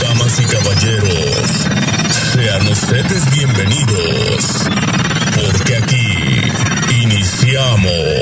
Damas 0.00 0.40
y 0.40 0.44
caballeros, 0.44 1.66
sean 2.32 2.68
ustedes 2.68 3.30
bienvenidos, 3.34 4.68
porque 5.34 5.76
aquí 5.76 7.02
iniciamos. 7.02 8.16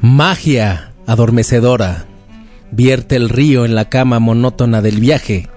magia 0.00 0.92
adormecedora, 1.06 2.06
vierte 2.72 3.14
el 3.14 3.28
río 3.28 3.64
en 3.64 3.76
la 3.76 3.88
cama 3.88 4.18
monótona 4.18 4.82
del 4.82 4.98
viaje, 4.98 5.48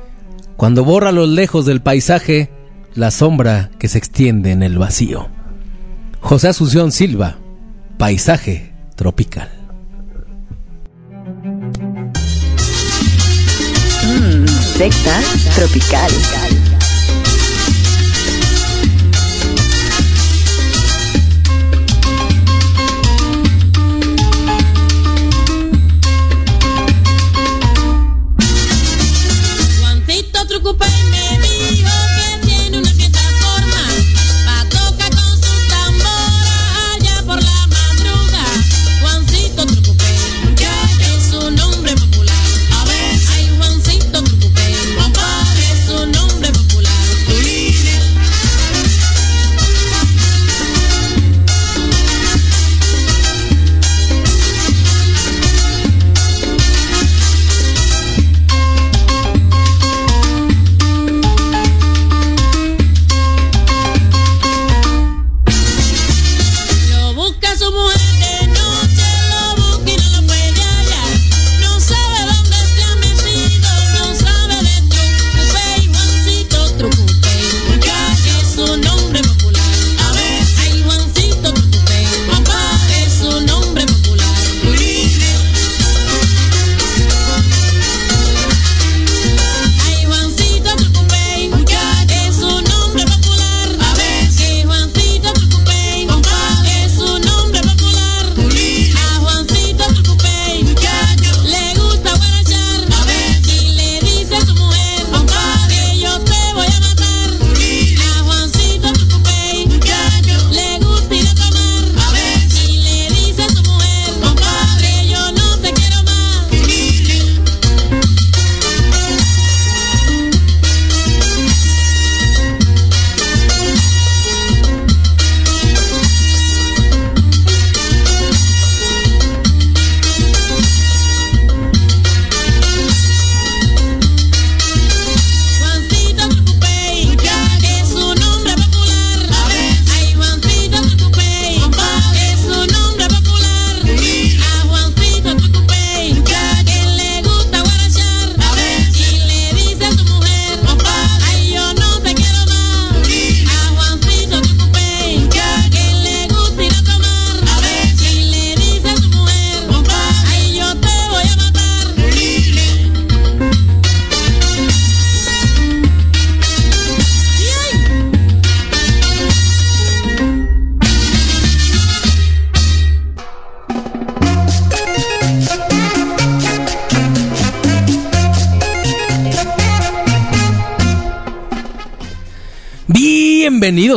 cuando 0.58 0.86
borra 0.86 1.10
a 1.10 1.14
los 1.14 1.28
lejos 1.28 1.66
del 1.66 1.82
paisaje 1.82 2.52
la 2.94 3.12
sombra 3.12 3.72
que 3.80 3.88
se 3.88 3.98
extiende 3.98 4.52
en 4.52 4.62
el 4.64 4.78
vacío. 4.78 5.28
José 6.22 6.50
Asunción 6.50 6.92
Silva, 6.92 7.38
Paisaje 7.98 8.74
Tropical. 8.96 9.50
Mm, 14.06 14.48
secta 14.48 15.20
tropical. 15.56 16.12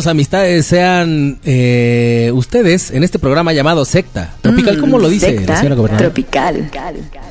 Amistades, 0.06 0.66
sean 0.66 1.38
eh, 1.44 2.30
ustedes 2.34 2.90
en 2.90 3.02
este 3.04 3.18
programa 3.18 3.52
llamado 3.52 3.84
Secta 3.84 4.34
Tropical. 4.40 4.78
¿Cómo 4.78 4.98
lo 4.98 5.08
dice 5.08 5.26
la 5.26 5.32
Mm, 5.32 5.36
Secta 5.38 5.56
señora 5.56 5.74
gobernadora? 5.74 6.08
tropical. 6.12 6.70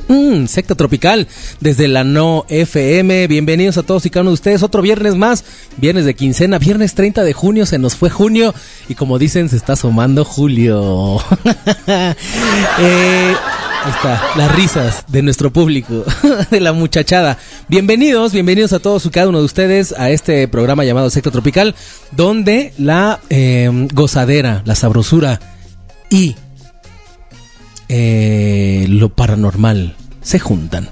Mm, 0.08 0.46
Secta 0.48 0.76
Tropical, 0.76 1.28
desde 1.60 1.88
la 1.88 2.04
No 2.04 2.46
FM. 2.50 3.28
Bienvenidos 3.28 3.78
a 3.78 3.84
todos 3.84 4.06
y 4.06 4.10
cada 4.10 4.22
uno 4.22 4.32
de 4.32 4.36
ustedes. 4.36 4.64
Otro 4.64 4.82
viernes 4.82 5.16
más, 5.16 5.44
viernes 5.78 6.06
de 6.06 6.14
quincena, 6.16 6.60
viernes 6.60 6.94
30 6.94 7.24
de 7.24 7.34
junio. 7.34 7.66
Se 7.66 7.78
nos 7.80 7.96
fue 7.96 8.10
junio 8.10 8.54
y 8.90 8.96
como 8.96 9.18
dicen, 9.20 9.50
se 9.50 9.56
está 9.56 9.74
asomando 9.74 10.24
julio. 10.26 11.20
Eh, 12.80 13.34
está, 13.90 14.22
las 14.36 14.56
risas 14.56 15.06
de 15.08 15.22
nuestro 15.22 15.52
público, 15.52 16.04
de 16.52 16.60
la 16.60 16.74
muchachada. 16.74 17.38
Bienvenidos, 17.68 18.34
bienvenidos 18.34 18.74
a 18.74 18.80
todos 18.80 19.06
y 19.06 19.10
cada 19.10 19.30
uno 19.30 19.40
de 19.40 19.46
ustedes 19.46 19.94
a 19.98 20.10
este 20.10 20.48
programa 20.48 20.84
llamado 20.84 21.10
Secta 21.10 21.32
Tropical, 21.32 21.76
donde 22.12 22.74
la 22.78 23.20
eh, 23.30 23.70
gozadera, 23.94 24.62
la 24.66 24.76
sabrosura 24.76 25.40
y 26.10 26.36
eh, 27.88 28.86
lo 28.90 29.10
paranormal 29.10 29.96
se 30.22 30.40
juntan. 30.40 30.90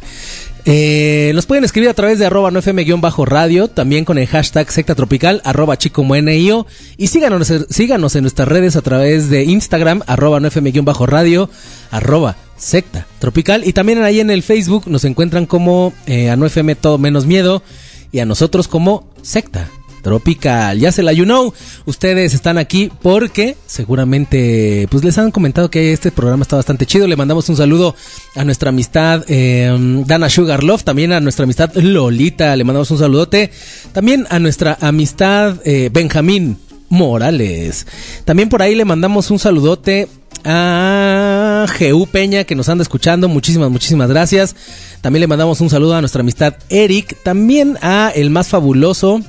Eh, 0.68 1.32
nos 1.36 1.46
pueden 1.46 1.64
escribir 1.64 1.90
a 1.90 1.94
través 1.94 2.18
de 2.18 2.26
arroba 2.26 2.50
9fm-radio, 2.50 3.68
también 3.68 4.04
con 4.04 4.18
el 4.18 4.26
hashtag 4.26 4.72
secta 4.72 4.96
tropical, 4.96 5.42
arroba 5.44 5.78
chico 5.78 6.04
NIO, 6.04 6.66
y 6.98 7.08
síganos, 7.08 7.54
síganos 7.70 8.16
en 8.16 8.24
nuestras 8.24 8.48
redes 8.48 8.76
a 8.76 8.82
través 8.82 9.30
de 9.30 9.44
Instagram, 9.44 10.02
arroba 10.08 10.40
9fm-radio, 10.40 11.50
arroba 11.92 12.36
secta 12.58 13.08
tropical, 13.20 13.64
y 13.66 13.74
también 13.74 14.02
ahí 14.04 14.20
en 14.20 14.30
el 14.30 14.44
Facebook 14.44 14.84
nos 14.88 15.04
encuentran 15.06 15.46
como 15.46 15.94
eh, 16.06 16.30
a 16.30 16.36
9fm 16.36 16.78
todo 16.80 16.98
menos 16.98 17.26
miedo, 17.26 17.64
y 18.12 18.20
a 18.20 18.26
nosotros 18.26 18.68
como 18.68 19.10
secta 19.22 19.70
tropical. 20.06 20.80
Ya 20.80 20.92
se 20.92 21.02
la 21.02 21.14
you 21.14 21.26
know, 21.26 21.52
ustedes 21.86 22.36
están 22.36 22.60
aquí 22.60 22.92
porque 23.02 23.58
seguramente 23.66 24.88
pues 24.92 25.04
les 25.04 25.18
han 25.18 25.32
comentado 25.32 25.72
que 25.72 25.94
este 25.94 26.12
programa 26.12 26.44
está 26.44 26.56
bastante 26.56 26.86
chido. 26.86 27.08
Le 27.08 27.16
mandamos 27.16 27.50
un 27.50 27.58
saludo 27.58 27.96
a 28.36 28.44
nuestra 28.44 28.70
amistad 28.70 29.26
eh, 29.28 29.76
Dana 30.06 30.30
Sugar 30.30 30.64
Love, 30.64 30.84
también 30.84 31.12
a 31.12 31.20
nuestra 31.22 31.46
amistad 31.46 31.74
Lolita, 31.74 32.56
le 32.56 32.64
mandamos 32.64 32.92
un 32.92 33.00
saludote. 33.00 33.50
También 33.94 34.28
a 34.30 34.38
nuestra 34.38 34.78
amistad 34.80 35.56
eh, 35.66 35.90
Benjamín 35.92 36.60
Morales. 36.90 37.88
También 38.26 38.48
por 38.48 38.62
ahí 38.62 38.76
le 38.76 38.86
mandamos 38.86 39.32
un 39.32 39.40
saludote 39.40 40.08
a 40.44 41.35
GU 41.68 42.08
Peña 42.08 42.44
que 42.44 42.56
nos 42.56 42.70
anda 42.70 42.82
escuchando. 42.82 43.28
Muchísimas, 43.28 43.70
muchísimas 43.70 44.10
gracias. 44.10 44.56
También 45.02 45.22
le 45.22 45.28
mandamos 45.28 45.62
un 45.62 45.70
saludo 45.70 45.96
a 45.96 46.02
nuestra 46.02 46.22
amistad 46.22 46.56
Eric. 46.70 47.18
También 47.24 47.78
a 47.82 48.12
el 48.16 48.30
más 48.30 48.48
fabuloso 48.48 49.22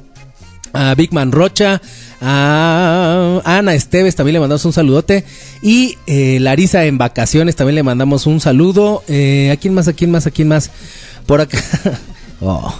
a 0.76 0.94
Big 0.94 1.12
Man 1.12 1.32
Rocha, 1.32 1.80
a 2.20 3.40
Ana 3.44 3.74
Esteves 3.74 4.14
también 4.14 4.34
le 4.34 4.40
mandamos 4.40 4.64
un 4.64 4.72
saludote 4.72 5.24
y 5.62 5.96
eh, 6.06 6.38
Larisa 6.40 6.84
en 6.84 6.98
vacaciones 6.98 7.56
también 7.56 7.76
le 7.76 7.82
mandamos 7.82 8.26
un 8.26 8.40
saludo. 8.40 9.02
Eh, 9.08 9.50
¿A 9.52 9.56
quién 9.56 9.74
más? 9.74 9.88
¿A 9.88 9.92
quién 9.92 10.10
más? 10.10 10.26
¿A 10.26 10.30
quién 10.30 10.48
más? 10.48 10.70
Por 11.26 11.40
acá. 11.40 11.58
Oh, 12.38 12.70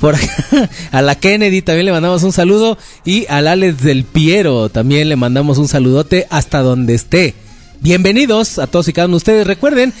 por 0.00 0.16
acá. 0.16 0.68
A 0.92 1.00
la 1.00 1.14
Kennedy 1.14 1.62
también 1.62 1.86
le 1.86 1.92
mandamos 1.92 2.22
un 2.24 2.32
saludo 2.32 2.76
y 3.06 3.24
al 3.30 3.48
Alex 3.48 3.82
del 3.82 4.04
Piero 4.04 4.68
también 4.68 5.08
le 5.08 5.16
mandamos 5.16 5.56
un 5.56 5.66
saludote 5.66 6.26
hasta 6.28 6.60
donde 6.60 6.92
esté. 6.92 7.34
Bienvenidos 7.80 8.58
a 8.58 8.66
todos 8.66 8.88
y 8.88 8.92
cada 8.92 9.06
uno 9.06 9.14
de 9.14 9.18
ustedes. 9.18 9.46
Recuerden 9.46 9.92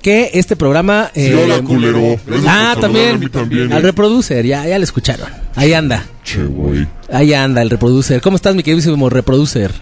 que 0.00 0.30
este 0.34 0.56
programa... 0.56 1.10
Sí, 1.14 1.32
hola, 1.32 1.60
culero. 1.60 2.18
Gracias 2.26 2.46
ah, 2.48 2.70
por 2.74 2.82
también, 2.82 3.04
saludar 3.04 3.14
a 3.14 3.18
mí 3.18 3.28
también, 3.28 3.72
al 3.72 3.78
eh. 3.78 3.82
reproducer, 3.82 4.46
ya, 4.46 4.66
ya 4.66 4.78
le 4.78 4.84
escucharon. 4.84 5.28
Ahí 5.54 5.74
anda. 5.74 6.04
Che, 6.24 6.42
güey. 6.44 6.86
Ahí 7.12 7.34
anda 7.34 7.60
el 7.60 7.70
reproducer. 7.70 8.20
¿Cómo 8.22 8.36
estás, 8.36 8.54
mi 8.54 8.62
queridísimo 8.62 9.10
reproducer? 9.10 9.72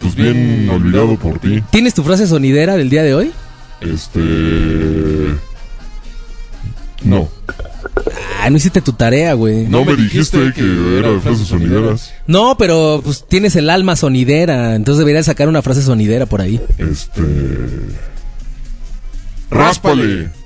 Pues 0.00 0.14
bien 0.16 0.68
olvidado 0.68 1.16
por 1.16 1.38
ti. 1.38 1.62
¿Tienes 1.70 1.94
tu 1.94 2.02
frase 2.02 2.26
sonidera 2.26 2.76
del 2.76 2.90
día 2.90 3.02
de 3.02 3.14
hoy? 3.14 3.32
Este. 3.80 4.20
No. 7.04 7.28
Ah, 8.40 8.50
no 8.50 8.56
hiciste 8.56 8.80
tu 8.80 8.92
tarea, 8.92 9.34
güey. 9.34 9.66
No 9.66 9.84
me 9.84 9.96
dijiste 9.96 10.52
que 10.54 10.98
era 10.98 11.10
de 11.12 11.20
frases 11.20 11.46
sonideras. 11.48 12.12
No, 12.26 12.56
pero 12.58 13.00
pues 13.04 13.24
tienes 13.26 13.56
el 13.56 13.70
alma 13.70 13.96
sonidera, 13.96 14.74
entonces 14.74 14.98
deberías 14.98 15.26
sacar 15.26 15.48
una 15.48 15.62
frase 15.62 15.82
sonidera 15.82 16.26
por 16.26 16.40
ahí. 16.40 16.60
Este. 16.78 17.22
Ráspale. 19.50 20.28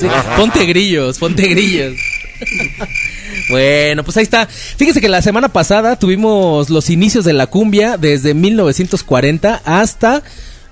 Sí, 0.00 0.06
ponte 0.36 0.66
grillos, 0.66 1.18
ponte 1.18 1.46
grillos. 1.48 1.94
Bueno, 3.48 4.04
pues 4.04 4.16
ahí 4.16 4.22
está. 4.22 4.46
Fíjese 4.46 5.00
que 5.00 5.08
la 5.08 5.22
semana 5.22 5.48
pasada 5.48 5.96
tuvimos 5.96 6.68
los 6.68 6.90
inicios 6.90 7.24
de 7.24 7.32
la 7.32 7.46
cumbia 7.46 7.96
desde 7.96 8.34
1940 8.34 9.62
hasta 9.64 10.22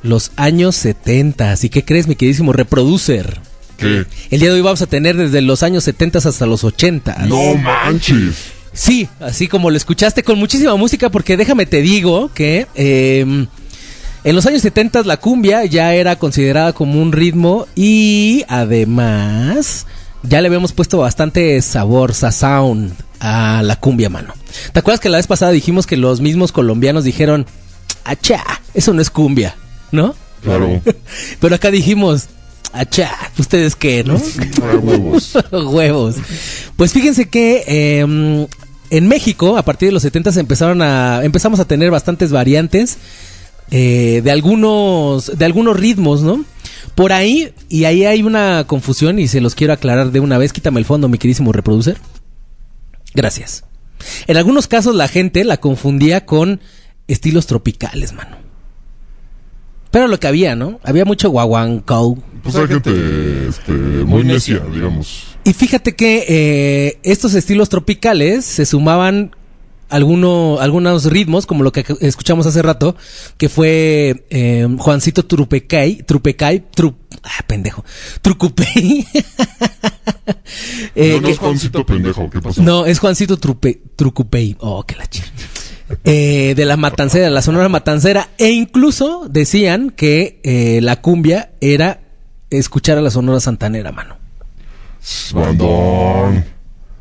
los 0.02 0.32
años 0.36 0.76
70. 0.76 1.52
Así 1.52 1.68
que 1.68 1.84
crees, 1.84 2.06
mi 2.06 2.16
queridísimo 2.16 2.52
reproducer. 2.52 3.40
¿Qué? 3.76 4.06
El 4.30 4.40
día 4.40 4.48
de 4.48 4.56
hoy 4.56 4.60
vamos 4.60 4.82
a 4.82 4.86
tener 4.86 5.16
desde 5.16 5.40
los 5.40 5.62
años 5.62 5.84
70 5.84 6.18
hasta 6.18 6.46
los 6.46 6.64
80. 6.64 7.26
No 7.26 7.54
manches. 7.54 8.52
Sí, 8.72 9.08
así 9.20 9.48
como 9.48 9.70
lo 9.70 9.76
escuchaste 9.76 10.22
con 10.22 10.38
muchísima 10.38 10.76
música, 10.76 11.10
porque 11.10 11.36
déjame 11.36 11.66
te 11.66 11.82
digo 11.82 12.30
que 12.32 12.66
eh, 12.74 13.46
en 14.24 14.34
los 14.34 14.46
años 14.46 14.62
70 14.62 15.02
la 15.04 15.16
cumbia 15.16 15.64
ya 15.64 15.94
era 15.94 16.16
considerada 16.16 16.72
como 16.72 17.00
un 17.00 17.12
ritmo 17.12 17.66
y 17.74 18.44
además 18.48 19.86
ya 20.22 20.40
le 20.40 20.48
habíamos 20.48 20.72
puesto 20.72 20.98
bastante 20.98 21.60
sabor, 21.62 22.14
sound 22.14 22.92
a 23.20 23.62
la 23.62 23.76
cumbia, 23.76 24.10
mano. 24.10 24.34
¿Te 24.72 24.80
acuerdas 24.80 25.00
que 25.00 25.08
la 25.08 25.18
vez 25.18 25.26
pasada 25.26 25.52
dijimos 25.52 25.86
que 25.86 25.96
los 25.96 26.20
mismos 26.20 26.52
colombianos 26.52 27.04
dijeron, 27.04 27.46
achá, 28.04 28.42
eso 28.74 28.92
no 28.92 29.00
es 29.00 29.10
cumbia, 29.10 29.56
¿no? 29.92 30.14
Claro. 30.42 30.80
Pero 31.40 31.54
acá 31.54 31.70
dijimos, 31.70 32.28
achá, 32.72 33.10
¿ustedes 33.38 33.76
qué, 33.76 34.04
no? 34.04 34.20
Huevos. 34.82 35.36
Huevos. 35.52 36.16
Pues 36.76 36.92
fíjense 36.92 37.28
que 37.28 37.64
eh, 37.66 38.46
en 38.90 39.08
México, 39.08 39.56
a 39.56 39.62
partir 39.62 39.88
de 39.88 39.92
los 39.92 40.02
70 40.02 40.30
empezaron 40.40 40.82
a, 40.82 41.24
empezamos 41.24 41.60
a 41.60 41.66
tener 41.66 41.90
bastantes 41.90 42.30
variantes 42.30 42.98
eh, 43.70 44.22
de 44.24 44.30
algunos, 44.30 45.38
de 45.38 45.44
algunos 45.44 45.78
ritmos, 45.78 46.22
¿no? 46.22 46.44
Por 46.94 47.12
ahí, 47.12 47.52
y 47.68 47.84
ahí 47.84 48.04
hay 48.04 48.22
una 48.22 48.64
confusión 48.66 49.18
y 49.18 49.28
se 49.28 49.40
los 49.40 49.54
quiero 49.54 49.72
aclarar 49.72 50.10
de 50.10 50.20
una 50.20 50.38
vez. 50.38 50.52
Quítame 50.52 50.80
el 50.80 50.86
fondo, 50.86 51.08
mi 51.08 51.18
queridísimo 51.18 51.52
reproducer. 51.52 51.98
Gracias. 53.14 53.64
En 54.26 54.36
algunos 54.36 54.66
casos 54.66 54.94
la 54.94 55.08
gente 55.08 55.44
la 55.44 55.58
confundía 55.58 56.24
con 56.24 56.60
estilos 57.08 57.46
tropicales, 57.46 58.12
mano. 58.12 58.47
Pero 59.90 60.06
lo 60.08 60.18
que 60.20 60.26
había, 60.26 60.54
¿no? 60.54 60.80
Había 60.84 61.04
mucho 61.04 61.30
guaguancó. 61.30 62.18
Pues 62.42 62.54
hay 62.56 62.66
gente 62.68 63.48
este, 63.48 63.72
muy 63.72 64.22
necia, 64.24 64.60
digamos. 64.72 65.24
Y 65.44 65.52
fíjate 65.52 65.96
que 65.96 66.24
eh, 66.28 66.98
estos 67.02 67.34
estilos 67.34 67.68
tropicales 67.68 68.44
se 68.44 68.66
sumaban 68.66 69.34
alguno, 69.88 70.58
algunos 70.60 71.06
ritmos, 71.06 71.46
como 71.46 71.62
lo 71.64 71.72
que 71.72 71.84
escuchamos 72.00 72.46
hace 72.46 72.60
rato, 72.60 72.96
que 73.38 73.48
fue 73.48 74.26
eh, 74.30 74.68
Juancito 74.78 75.24
Trupecay, 75.24 76.02
Trupecay, 76.02 76.64
tru, 76.74 76.94
ah, 77.22 77.42
pendejo, 77.46 77.84
Trucupey. 78.22 79.06
Eh, 80.94 81.12
no, 81.14 81.20
no 81.20 81.26
que- 81.26 81.32
es 81.32 81.38
Juancito 81.38 81.86
pendejo, 81.86 82.28
¿qué 82.30 82.40
pasó? 82.40 82.62
no, 82.62 82.84
es 82.86 82.98
Juancito 82.98 83.36
Trupe, 83.36 83.80
Trucupey. 83.96 84.56
Oh, 84.60 84.82
qué 84.84 84.96
la 84.96 85.06
chica. 85.06 85.26
Eh, 86.04 86.54
de 86.56 86.64
la 86.64 86.76
matancera, 86.76 87.30
la 87.30 87.42
sonora 87.42 87.68
matancera. 87.68 88.28
E 88.38 88.50
incluso 88.50 89.26
decían 89.28 89.90
que 89.90 90.40
eh, 90.42 90.80
la 90.82 91.00
cumbia 91.00 91.52
era 91.60 92.00
escuchar 92.50 92.98
a 92.98 93.02
la 93.02 93.10
sonora 93.10 93.40
santanera, 93.40 93.92
mano. 93.92 94.16
Bandón. 95.32 96.44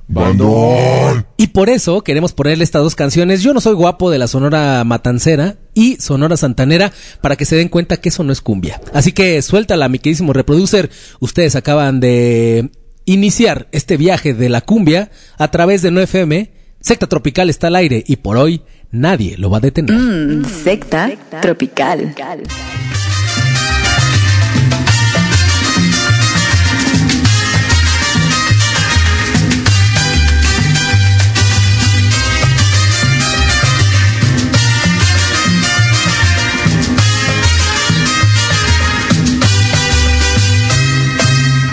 Bandón. 0.08 1.26
Y 1.36 1.48
por 1.48 1.70
eso 1.70 2.02
queremos 2.02 2.32
ponerle 2.32 2.64
estas 2.64 2.82
dos 2.82 2.96
canciones. 2.96 3.44
Yo 3.44 3.54
no 3.54 3.60
soy 3.60 3.74
guapo 3.74 4.10
de 4.10 4.18
la 4.18 4.28
Sonora 4.28 4.82
Matancera 4.86 5.58
y 5.74 5.98
Sonora 5.98 6.38
Santanera 6.38 6.94
para 7.20 7.36
que 7.36 7.44
se 7.44 7.58
den 7.58 7.68
cuenta 7.68 7.98
que 7.98 8.10
eso 8.10 8.24
no 8.24 8.32
es 8.32 8.40
cumbia. 8.40 8.80
Así 8.94 9.12
que 9.12 9.42
suéltala, 9.42 9.90
mi 9.90 10.00
queridísimo 10.00 10.32
reproducer. 10.32 10.90
Ustedes 11.20 11.58
acaban 11.58 12.00
de 12.00 12.72
iniciar 13.04 13.68
este 13.74 13.98
viaje 13.98 14.34
de 14.34 14.48
la 14.48 14.62
cumbia 14.62 15.12
a 15.38 15.52
través 15.52 15.82
de 15.82 15.92
9FM. 15.92 16.52
Secta 16.80 17.08
Tropical 17.08 17.50
está 17.50 17.68
al 17.68 17.76
aire 17.76 18.04
y 18.08 18.18
por 18.18 18.38
hoy 18.38 18.62
nadie 18.92 19.38
lo 19.38 19.50
va 19.50 19.58
a 19.58 19.62
detener. 19.62 19.96
Mm, 19.96 20.46
secta 20.46 21.12
tropical. 21.42 22.14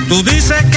Tú 0.09 0.23
dices 0.23 0.63
que 0.71 0.74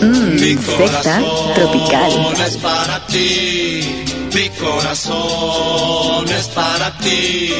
Mmm, 0.00 0.34
Mi 0.40 0.56
secta 0.56 0.76
corazón 0.76 1.54
tropical. 1.54 2.10
es 2.46 2.56
para 2.56 3.06
ti, 3.06 4.04
mi 4.34 4.48
corazón 4.50 6.28
es 6.28 6.46
para 6.48 6.96
ti, 6.98 7.52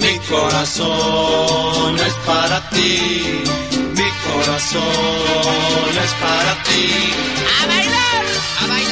mi 0.00 0.18
corazón 0.28 1.96
es 1.98 2.14
para 2.26 2.68
ti, 2.70 3.42
mi 3.94 4.08
corazón 4.26 5.92
es 6.04 6.12
para 6.24 6.52
ti. 6.64 6.84
¡A 7.62 7.66
bailar! 7.66 8.24
¡A 8.62 8.66
bailar 8.66 8.87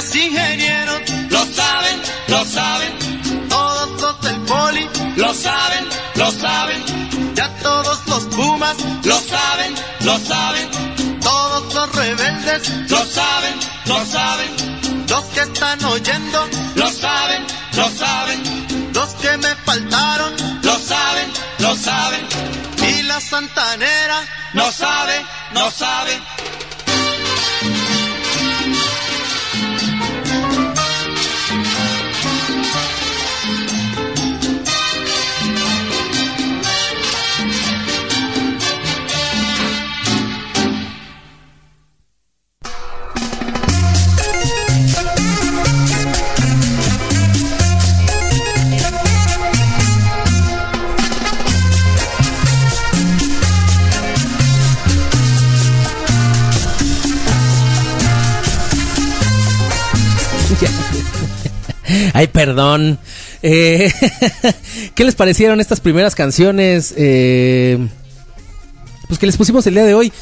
los 0.00 0.16
ingenieros 0.16 1.02
lo 1.28 1.44
saben, 1.44 2.00
lo 2.28 2.44
saben. 2.46 3.48
Todos 3.50 4.00
los 4.00 4.20
del 4.22 4.40
poli 4.46 4.88
lo 5.16 5.34
saben, 5.34 5.84
lo 6.14 6.30
saben. 6.32 7.34
Ya 7.34 7.48
todos 7.62 8.06
los 8.06 8.24
pumas 8.34 8.76
lo 9.04 9.18
saben, 9.20 9.74
lo 10.00 10.18
saben. 10.18 11.20
Todos 11.20 11.74
los 11.74 11.94
rebeldes 11.94 12.90
lo 12.90 13.04
saben, 13.04 13.54
lo 13.84 14.06
saben. 14.06 15.06
Los 15.06 15.24
que 15.34 15.40
están 15.40 15.84
oyendo 15.84 16.48
lo 16.76 16.90
saben, 16.90 17.46
lo 17.76 17.90
saben. 17.90 18.92
Los 18.94 19.10
que 19.16 19.36
me 19.36 19.54
faltaron 19.66 20.32
lo 20.62 20.78
saben, 20.78 21.30
lo 21.58 21.76
saben. 21.76 22.26
Y 22.88 23.02
la 23.02 23.20
santanera 23.20 24.18
no 24.54 24.72
sabe, 24.72 25.26
no 25.52 25.70
sabe. 25.70 26.39
Ay, 62.20 62.28
perdón. 62.28 62.98
Eh, 63.42 63.90
¿Qué 64.94 65.04
les 65.04 65.14
parecieron 65.14 65.58
estas 65.58 65.80
primeras 65.80 66.14
canciones? 66.14 66.92
Eh, 66.98 67.78
pues 69.08 69.18
que 69.18 69.24
les 69.24 69.38
pusimos 69.38 69.66
el 69.66 69.72
día 69.72 69.84
de 69.84 69.94
hoy. 69.94 70.12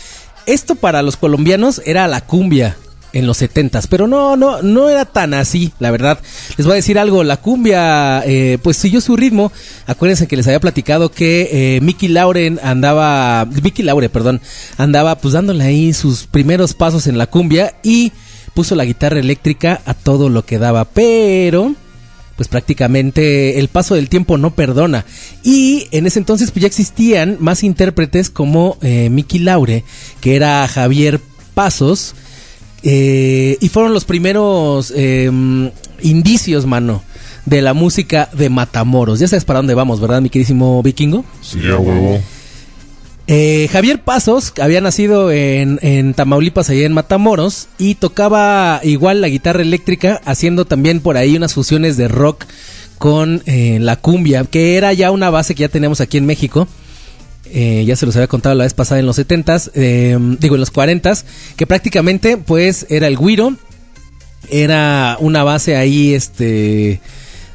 Esto 0.46 0.76
para 0.76 1.02
los 1.02 1.16
colombianos 1.16 1.82
era 1.84 2.06
la 2.06 2.20
cumbia 2.20 2.76
en 3.12 3.26
los 3.26 3.38
setentas, 3.38 3.88
pero 3.88 4.06
no, 4.06 4.36
no, 4.36 4.62
no 4.62 4.88
era 4.88 5.06
tan 5.06 5.34
así, 5.34 5.72
la 5.80 5.90
verdad. 5.90 6.20
Les 6.56 6.68
voy 6.68 6.74
a 6.74 6.76
decir 6.76 7.00
algo, 7.00 7.24
la 7.24 7.38
cumbia, 7.38 8.22
eh, 8.24 8.58
pues 8.62 8.76
siguió 8.76 9.00
su 9.00 9.16
ritmo. 9.16 9.50
Acuérdense 9.88 10.28
que 10.28 10.36
les 10.36 10.46
había 10.46 10.60
platicado 10.60 11.10
que 11.10 11.48
eh, 11.50 11.80
Mickey 11.80 12.08
Lauren 12.08 12.60
andaba, 12.62 13.44
Mickey 13.60 13.84
Laure, 13.84 14.08
perdón, 14.08 14.40
andaba 14.76 15.18
pues 15.18 15.34
dándole 15.34 15.64
ahí 15.64 15.92
sus 15.92 16.28
primeros 16.28 16.74
pasos 16.74 17.08
en 17.08 17.18
la 17.18 17.26
cumbia 17.26 17.74
y 17.82 18.12
puso 18.54 18.76
la 18.76 18.84
guitarra 18.84 19.18
eléctrica 19.18 19.80
a 19.84 19.94
todo 19.94 20.28
lo 20.28 20.44
que 20.44 20.58
daba, 20.58 20.84
pero 20.84 21.74
pues 22.38 22.46
prácticamente 22.46 23.58
el 23.58 23.66
paso 23.66 23.96
del 23.96 24.08
tiempo 24.08 24.38
no 24.38 24.54
perdona. 24.54 25.04
Y 25.42 25.88
en 25.90 26.06
ese 26.06 26.20
entonces 26.20 26.52
pues 26.52 26.62
ya 26.62 26.68
existían 26.68 27.36
más 27.40 27.64
intérpretes 27.64 28.30
como 28.30 28.78
eh, 28.80 29.10
Mickey 29.10 29.40
Laure, 29.40 29.82
que 30.20 30.36
era 30.36 30.66
Javier 30.68 31.20
Pasos, 31.54 32.14
eh, 32.84 33.56
y 33.60 33.68
fueron 33.70 33.92
los 33.92 34.04
primeros 34.04 34.92
eh, 34.94 35.28
indicios, 36.00 36.64
mano, 36.64 37.02
de 37.44 37.60
la 37.60 37.74
música 37.74 38.30
de 38.32 38.48
Matamoros. 38.50 39.18
Ya 39.18 39.26
sabes 39.26 39.44
para 39.44 39.58
dónde 39.58 39.74
vamos, 39.74 40.00
¿verdad, 40.00 40.22
mi 40.22 40.30
queridísimo 40.30 40.80
vikingo? 40.80 41.24
Sí, 41.42 41.58
a 41.68 41.76
huevo. 41.76 42.20
Eh, 43.30 43.68
Javier 43.70 44.00
Pasos 44.00 44.54
había 44.58 44.80
nacido 44.80 45.30
en, 45.30 46.14
Tamaulipas, 46.14 46.70
allá 46.70 46.86
en 46.86 46.94
Matamoros, 46.94 47.68
y 47.76 47.94
tocaba 47.94 48.80
igual 48.82 49.20
la 49.20 49.28
guitarra 49.28 49.60
eléctrica, 49.60 50.22
haciendo 50.24 50.64
también 50.64 51.00
por 51.00 51.18
ahí 51.18 51.36
unas 51.36 51.52
fusiones 51.52 51.98
de 51.98 52.08
rock 52.08 52.46
con 52.96 53.42
eh, 53.44 53.78
la 53.80 53.96
cumbia, 53.96 54.44
que 54.44 54.76
era 54.76 54.94
ya 54.94 55.10
una 55.10 55.28
base 55.28 55.54
que 55.54 55.60
ya 55.60 55.68
tenemos 55.68 56.00
aquí 56.00 56.16
en 56.16 56.24
México. 56.24 56.66
Eh, 57.52 57.84
ya 57.86 57.96
se 57.96 58.06
los 58.06 58.16
había 58.16 58.28
contado 58.28 58.54
la 58.54 58.64
vez 58.64 58.72
pasada 58.72 58.98
en 58.98 59.06
los 59.06 59.18
70s, 59.18 59.72
eh, 59.74 60.16
digo 60.40 60.54
en 60.56 60.60
los 60.60 60.72
40s, 60.72 61.24
que 61.56 61.66
prácticamente 61.66 62.38
pues 62.38 62.86
era 62.88 63.06
el 63.08 63.18
guiro, 63.18 63.56
era 64.50 65.18
una 65.20 65.44
base 65.44 65.76
ahí 65.76 66.14
este 66.14 67.00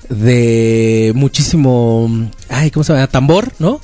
de 0.10 1.14
muchísimo, 1.16 2.30
ay, 2.50 2.70
¿cómo 2.70 2.84
se 2.84 2.94
llama? 2.94 3.08
Tambor, 3.08 3.52
¿no? 3.58 3.82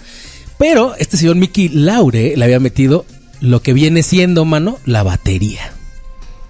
Pero 0.59 0.93
este 0.99 1.15
señor 1.17 1.37
Mickey 1.37 1.69
Laure 1.69 2.35
le 2.35 2.45
había 2.45 2.59
metido 2.59 3.05
lo 3.39 3.61
que 3.61 3.73
viene 3.73 4.03
siendo, 4.03 4.43
mano, 4.43 4.77
la 4.85 5.03
batería. 5.03 5.71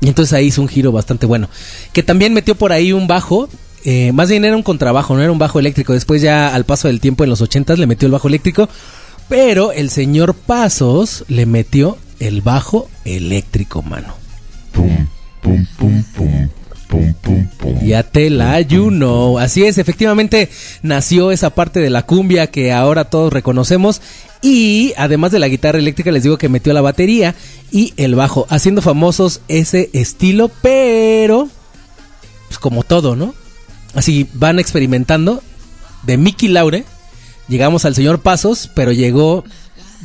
Y 0.02 0.08
entonces 0.08 0.34
ahí 0.34 0.48
hizo 0.48 0.62
un 0.64 0.68
giro 0.68 0.92
bastante 0.92 1.28
bueno. 1.28 1.48
Que 1.94 2.02
también 2.04 2.34
metió 2.34 2.56
por 2.56 2.72
ahí 2.74 2.92
un 2.92 3.08
bajo. 3.08 3.48
eh, 3.86 4.12
más 4.12 4.30
bien 4.30 4.44
era 4.46 4.56
un 4.56 4.64
contrabajo, 4.64 5.16
no 5.16 5.22
era 5.22 5.32
un 5.32 5.38
bajo 5.38 5.60
eléctrico. 5.60 5.94
Después 5.94 6.24
ya 6.24 6.54
al 6.56 6.66
paso 6.66 6.88
del 6.88 7.00
tiempo 7.00 7.24
en 7.24 7.30
los 7.30 7.42
80 7.42 7.76
le 7.76 7.86
metió 7.86 8.08
el 8.08 8.12
bajo 8.12 8.28
eléctrico. 8.28 8.68
Pero 9.30 9.72
el 9.72 9.92
señor 9.92 10.34
Pasos 10.34 11.24
le 11.28 11.46
metió 11.46 12.00
el 12.20 12.42
bajo 12.42 12.90
eléctrico, 13.06 13.84
mano. 13.84 14.16
Pum, 14.74 15.08
pum, 15.42 15.68
pum, 15.78 16.04
pum. 16.16 16.50
Pum, 16.90 17.14
pum, 17.22 17.48
pum. 17.58 17.80
Ya 17.86 18.04
te 18.04 18.30
la 18.30 18.54
ayuno. 18.54 19.38
Así 19.38 19.64
es, 19.64 19.78
efectivamente 19.78 20.50
nació 20.82 21.32
esa 21.32 21.52
parte 21.52 21.80
de 21.80 21.90
la 21.90 22.04
cumbia 22.04 22.48
que 22.48 22.74
ahora 22.74 23.06
todos 23.06 23.32
reconocemos. 23.32 24.02
Y 24.42 24.94
además 24.98 25.32
de 25.32 25.40
la 25.40 25.48
guitarra 25.48 25.80
eléctrica, 25.80 26.12
les 26.12 26.24
digo 26.24 26.38
que 26.38 26.50
metió 26.50 26.74
la 26.74 26.82
batería 26.82 27.36
y 27.72 27.94
el 27.96 28.16
bajo, 28.16 28.46
haciendo 28.50 28.82
famosos 28.82 29.42
ese 29.48 29.90
estilo, 29.94 30.52
pero 30.62 31.48
pues 32.48 32.60
como 32.60 32.84
todo, 32.84 33.16
¿no? 33.16 33.34
así 33.94 34.28
van 34.34 34.60
experimentando. 34.60 35.42
De 36.04 36.18
Mickey 36.18 36.48
Laure, 36.48 36.86
llegamos 37.50 37.84
al 37.84 37.94
señor 37.94 38.22
Pasos, 38.22 38.70
pero 38.74 38.94
llegó 38.94 39.44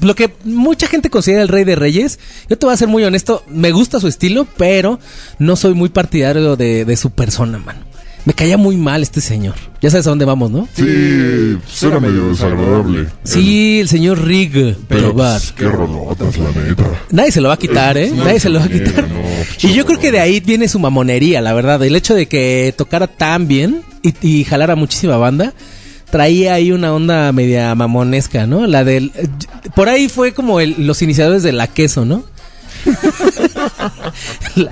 lo 0.01 0.15
que 0.15 0.35
mucha 0.45 0.87
gente 0.87 1.11
considera 1.11 1.43
el 1.43 1.49
rey 1.49 1.65
de 1.65 1.77
reyes. 1.77 2.19
Yo 2.49 2.59
te 2.59 2.67
voy 2.67 2.75
a 2.75 2.79
ser 2.79 2.89
muy 2.89 3.05
honesto, 3.05 3.45
me 3.49 3.73
gusta 3.73 4.01
su 4.01 4.09
estilo, 4.09 4.47
pero 4.57 4.99
no 5.39 5.57
soy 5.57 5.75
muy 5.75 5.89
partidario 5.89 6.57
de, 6.57 6.85
de 6.85 6.97
su 6.97 7.11
persona, 7.11 7.59
mano. 7.59 7.81
Me 8.27 8.33
caía 8.33 8.57
muy 8.57 8.79
mal 8.79 9.03
este 9.03 9.21
señor. 9.21 9.55
Ya 9.83 9.91
sabes 9.91 10.07
a 10.07 10.11
dónde 10.11 10.25
vamos, 10.25 10.51
¿no? 10.51 10.67
Sí, 10.75 11.59
pues 11.63 11.83
era 11.83 12.01
medio 12.01 12.31
desagradable. 12.31 13.07
Sí, 13.23 13.81
el 13.81 13.89
señor 13.89 14.25
Rig 14.25 14.79
Pero 14.89 15.13
pues, 15.13 15.53
qué 15.53 15.69
rolotas, 15.69 16.39
la 16.39 16.51
neta. 16.53 16.85
Nadie 17.11 17.33
se 17.33 17.43
lo 17.43 17.49
va 17.49 17.55
a 17.55 17.59
quitar, 17.59 17.99
¿eh? 17.99 18.09
Sí, 18.09 18.15
Nadie 18.17 18.41
se 18.41 18.49
lo 18.49 18.61
va 18.61 18.65
a 18.65 18.69
quitar. 18.71 19.07
no, 19.11 19.21
Y 19.63 19.75
yo 19.75 19.85
creo 19.85 19.99
que 20.01 20.11
de 20.11 20.21
ahí 20.21 20.41
viene 20.41 20.69
su 20.69 20.79
mamonería, 20.79 21.43
la 21.43 21.53
verdad. 21.53 21.83
El 21.83 21.95
hecho 21.97 22.15
de 22.15 22.27
que 22.27 22.73
tocara 22.75 23.09
tan 23.09 23.47
bien 23.47 23.83
y, 24.03 24.15
y 24.27 24.45
jalara 24.45 24.75
muchísima 24.75 25.19
banda, 25.19 25.53
traía 26.15 26.55
ahí 26.55 26.71
una 26.71 26.95
onda 26.95 27.33
media 27.33 27.75
mamonesca, 27.75 28.47
¿no? 28.47 28.69
La 28.69 28.85
del... 28.85 29.11
Por 29.75 29.89
ahí 29.89 30.09
fue 30.09 30.33
como 30.33 30.61
los 30.61 31.03
iniciadores 31.03 31.43
de 31.43 31.51
la 31.51 31.67
queso, 31.67 32.05
¿no? 32.05 32.23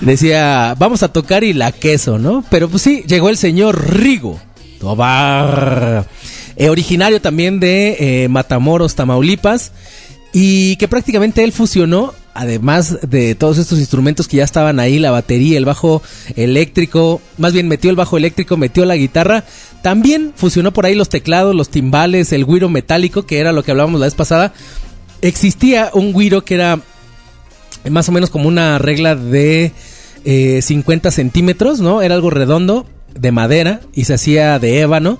Decía, 0.00 0.76
vamos 0.78 1.02
a 1.02 1.12
tocar 1.12 1.42
y 1.42 1.52
la 1.52 1.72
queso, 1.72 2.20
¿no? 2.20 2.44
Pero 2.50 2.68
pues 2.68 2.82
sí, 2.82 3.02
llegó 3.04 3.30
el 3.30 3.36
señor 3.36 3.96
Rigo 3.96 4.40
Tobar, 4.78 6.06
eh, 6.54 6.68
originario 6.68 7.20
también 7.20 7.58
de 7.58 7.96
eh, 7.98 8.28
Matamoros, 8.28 8.94
Tamaulipas, 8.94 9.72
y 10.32 10.76
que 10.76 10.86
prácticamente 10.86 11.42
él 11.42 11.50
fusionó, 11.50 12.14
además 12.34 12.98
de 13.02 13.34
todos 13.34 13.58
estos 13.58 13.78
instrumentos 13.78 14.28
que 14.28 14.38
ya 14.38 14.44
estaban 14.44 14.80
ahí, 14.80 14.98
la 14.98 15.10
batería, 15.10 15.58
el 15.58 15.64
bajo 15.64 16.02
eléctrico, 16.36 17.20
más 17.38 17.52
bien 17.52 17.68
metió 17.68 17.90
el 17.90 17.96
bajo 17.96 18.16
eléctrico, 18.16 18.56
metió 18.56 18.84
la 18.84 18.96
guitarra, 18.96 19.44
también 19.82 20.32
fusionó 20.34 20.72
por 20.72 20.86
ahí 20.86 20.94
los 20.94 21.08
teclados, 21.08 21.54
los 21.54 21.68
timbales, 21.68 22.32
el 22.32 22.44
güiro 22.44 22.68
metálico, 22.68 23.26
que 23.26 23.38
era 23.38 23.52
lo 23.52 23.62
que 23.62 23.72
hablábamos 23.72 24.00
la 24.00 24.06
vez 24.06 24.14
pasada. 24.14 24.52
Existía 25.20 25.90
un 25.92 26.12
güiro 26.12 26.44
que 26.44 26.54
era 26.54 26.80
más 27.90 28.08
o 28.08 28.12
menos 28.12 28.30
como 28.30 28.48
una 28.48 28.78
regla 28.78 29.14
de 29.16 29.72
eh, 30.24 30.60
50 30.62 31.10
centímetros, 31.10 31.80
¿no? 31.80 32.02
Era 32.02 32.14
algo 32.14 32.30
redondo, 32.30 32.86
de 33.18 33.32
madera, 33.32 33.80
y 33.92 34.04
se 34.04 34.14
hacía 34.14 34.58
de 34.58 34.80
ébano, 34.80 35.18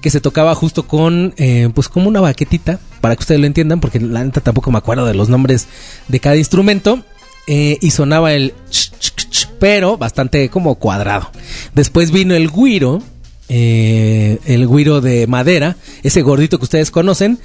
que 0.00 0.10
se 0.10 0.20
tocaba 0.20 0.54
justo 0.54 0.86
con, 0.86 1.34
eh, 1.36 1.68
pues 1.74 1.88
como 1.88 2.08
una 2.08 2.20
baquetita, 2.20 2.80
para 3.00 3.16
que 3.16 3.20
ustedes 3.20 3.40
lo 3.40 3.46
entiendan, 3.46 3.80
porque 3.80 4.00
la 4.00 4.24
neta 4.24 4.40
tampoco 4.40 4.70
me 4.70 4.78
acuerdo 4.78 5.06
de 5.06 5.14
los 5.14 5.28
nombres 5.28 5.66
de 6.08 6.20
cada 6.20 6.36
instrumento, 6.36 7.04
eh, 7.46 7.78
y 7.80 7.90
sonaba 7.90 8.32
el 8.32 8.54
ch, 8.70 8.92
ch, 8.98 9.28
ch, 9.30 9.48
pero 9.58 9.96
bastante 9.96 10.48
como 10.50 10.76
cuadrado. 10.76 11.30
Después 11.74 12.12
vino 12.12 12.34
el 12.34 12.48
güiro, 12.48 13.02
eh, 13.48 14.38
el 14.46 14.66
güiro 14.66 15.00
de 15.00 15.26
madera, 15.26 15.76
ese 16.02 16.22
gordito 16.22 16.58
que 16.58 16.64
ustedes 16.64 16.90
conocen, 16.90 17.38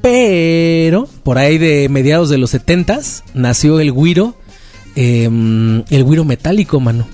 pero 0.00 1.08
por 1.22 1.38
ahí 1.38 1.58
de 1.58 1.88
mediados 1.88 2.28
de 2.28 2.38
los 2.38 2.54
70s 2.54 3.22
nació 3.34 3.80
el 3.80 3.90
güiro, 3.90 4.36
eh, 4.96 5.24
el 5.24 6.04
güiro 6.04 6.24
metálico, 6.24 6.78
mano. 6.78 7.08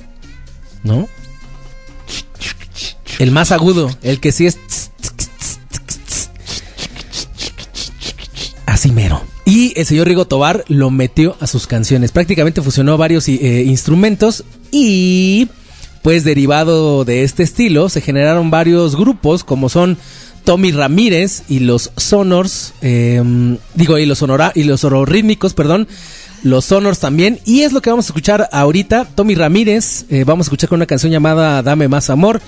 ¿No? 0.83 1.09
El 3.20 3.33
más 3.33 3.52
agudo, 3.52 3.90
el 4.02 4.18
que 4.18 4.33
sí 4.33 4.46
es... 4.46 4.59
Así 8.64 8.90
mero. 8.92 9.20
Y 9.44 9.78
el 9.78 9.85
señor 9.85 10.09
Rigo 10.09 10.24
Tobar 10.24 10.64
lo 10.68 10.90
metió 10.90 11.37
a 11.38 11.46
sus 11.46 11.66
canciones. 11.66 12.12
Prácticamente 12.12 12.62
fusionó 12.62 12.96
varios 12.96 13.28
eh, 13.28 13.64
instrumentos 13.66 14.44
y 14.70 15.48
pues 16.00 16.24
derivado 16.24 17.04
de 17.04 17.22
este 17.22 17.42
estilo 17.42 17.90
se 17.90 18.00
generaron 18.00 18.50
varios 18.50 18.96
grupos 18.96 19.44
como 19.44 19.68
son 19.68 19.98
Tommy 20.44 20.72
Ramírez 20.72 21.42
y 21.46 21.59
los 21.59 21.92
Sonors, 21.98 22.72
eh, 22.80 23.22
digo, 23.74 23.98
y 23.98 24.06
los 24.06 24.16
sonora 24.16 24.50
y 24.54 24.62
los 24.62 24.83
rítmicos, 25.06 25.52
perdón, 25.52 25.88
los 26.42 26.64
Sonors 26.64 27.00
también. 27.00 27.38
Y 27.44 27.64
es 27.64 27.74
lo 27.74 27.83
que 27.83 27.90
vamos 27.90 28.06
a 28.06 28.09
escuchar 28.09 28.48
ahorita. 28.50 29.04
Tommy 29.14 29.35
Ramírez, 29.35 30.06
eh, 30.09 30.24
vamos 30.24 30.46
a 30.46 30.48
escuchar 30.48 30.70
con 30.70 30.76
una 30.76 30.87
canción 30.87 31.12
llamada 31.12 31.62
Dame 31.62 31.87
más 31.87 32.09
amor 32.09 32.40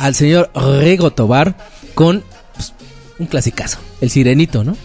al 0.00 0.14
señor 0.16 0.50
Rigo 0.54 1.12
Tobar 1.12 1.56
con 1.94 2.24
pues, 2.54 2.72
un 3.18 3.26
clasicazo, 3.26 3.78
el 4.00 4.10
Sirenito, 4.10 4.64
¿no? 4.64 4.76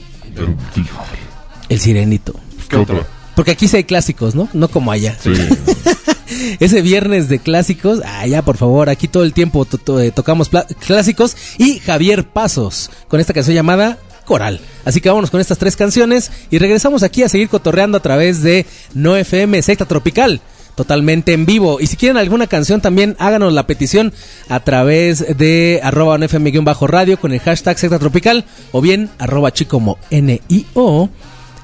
El, 1.69 1.79
Sirenito. 1.79 2.33
¿Qué 2.69 2.75
otra? 2.77 3.05
Porque 3.35 3.51
aquí 3.51 3.67
sí 3.67 3.77
hay 3.77 3.83
clásicos, 3.83 4.35
¿no? 4.35 4.47
No 4.53 4.67
como 4.67 4.91
allá. 4.91 5.17
Sí. 5.21 5.31
Ese 6.59 6.81
viernes 6.81 7.27
de 7.29 7.39
clásicos, 7.39 8.01
ah, 8.05 8.25
ya 8.27 8.41
por 8.43 8.57
favor, 8.57 8.89
aquí 8.89 9.07
todo 9.07 9.23
el 9.23 9.33
tiempo 9.33 9.65
to- 9.65 9.77
to- 9.77 9.99
eh, 9.99 10.11
tocamos 10.11 10.49
clásicos 10.85 11.35
y 11.57 11.79
Javier 11.79 12.27
Pasos 12.27 12.89
con 13.07 13.19
esta 13.19 13.33
canción 13.33 13.55
llamada 13.55 13.97
Coral. 14.25 14.59
Así 14.85 15.01
que 15.01 15.09
vámonos 15.09 15.29
con 15.31 15.39
estas 15.41 15.57
tres 15.57 15.75
canciones 15.75 16.31
y 16.49 16.57
regresamos 16.57 17.03
aquí 17.03 17.23
a 17.23 17.29
seguir 17.29 17.47
cotorreando 17.49 17.97
a 17.97 18.01
través 18.01 18.41
de 18.41 18.65
No 18.93 19.15
FM 19.15 19.61
Secta 19.61 19.85
Tropical. 19.85 20.41
Totalmente 20.75 21.33
en 21.33 21.45
vivo. 21.45 21.79
Y 21.79 21.87
si 21.87 21.95
quieren 21.95 22.17
alguna 22.17 22.47
canción 22.47 22.81
también 22.81 23.15
háganos 23.19 23.53
la 23.53 23.65
petición 23.65 24.13
a 24.49 24.59
través 24.59 25.37
de 25.37 25.79
arroba 25.83 26.17
nfm-radio 26.17 27.19
con 27.19 27.31
el 27.31 27.39
hashtag 27.39 27.77
secta 27.77 27.99
tropical 27.99 28.45
o 28.71 28.81
bien 28.81 29.09
arroba 29.17 29.53
chicomo 29.53 29.97
N-I-O 30.09 31.09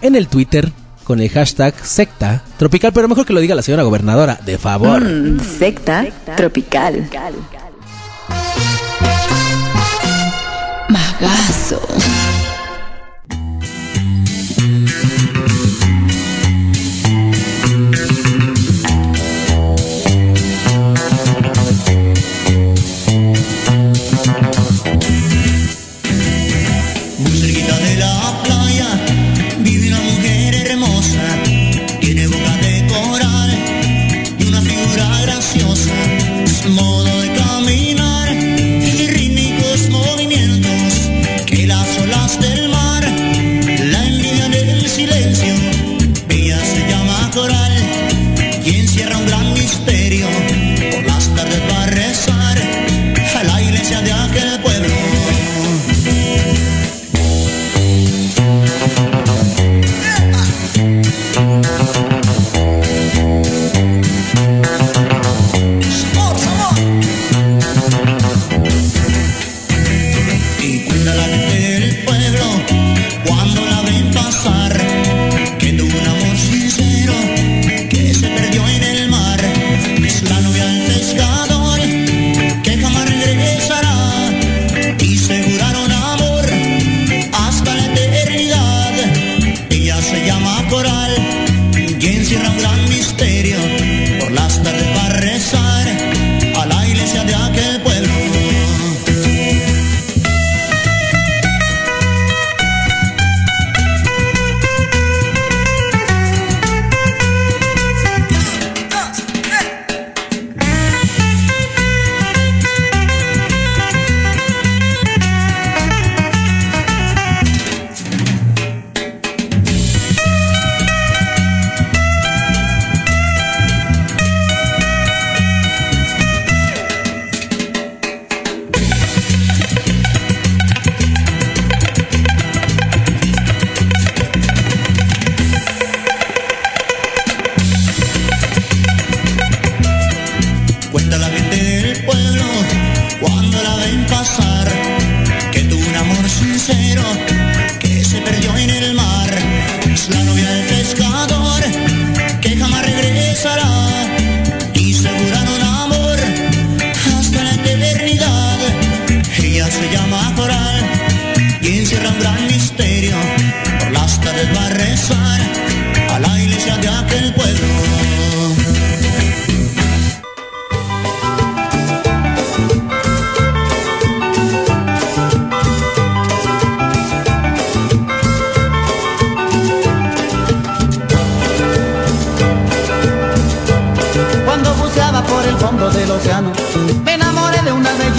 en 0.01 0.15
el 0.15 0.27
Twitter 0.27 0.71
con 1.03 1.19
el 1.19 1.29
hashtag 1.29 1.73
secta 1.83 2.43
tropical. 2.57 2.93
Pero 2.93 3.07
mejor 3.07 3.25
que 3.25 3.33
lo 3.33 3.41
diga 3.41 3.55
la 3.55 3.61
señora 3.61 3.83
gobernadora, 3.83 4.39
de 4.45 4.57
favor. 4.57 5.03
Mm, 5.03 5.39
secta 5.39 6.05
tropical. 6.37 7.09
Magazo. 10.89 11.81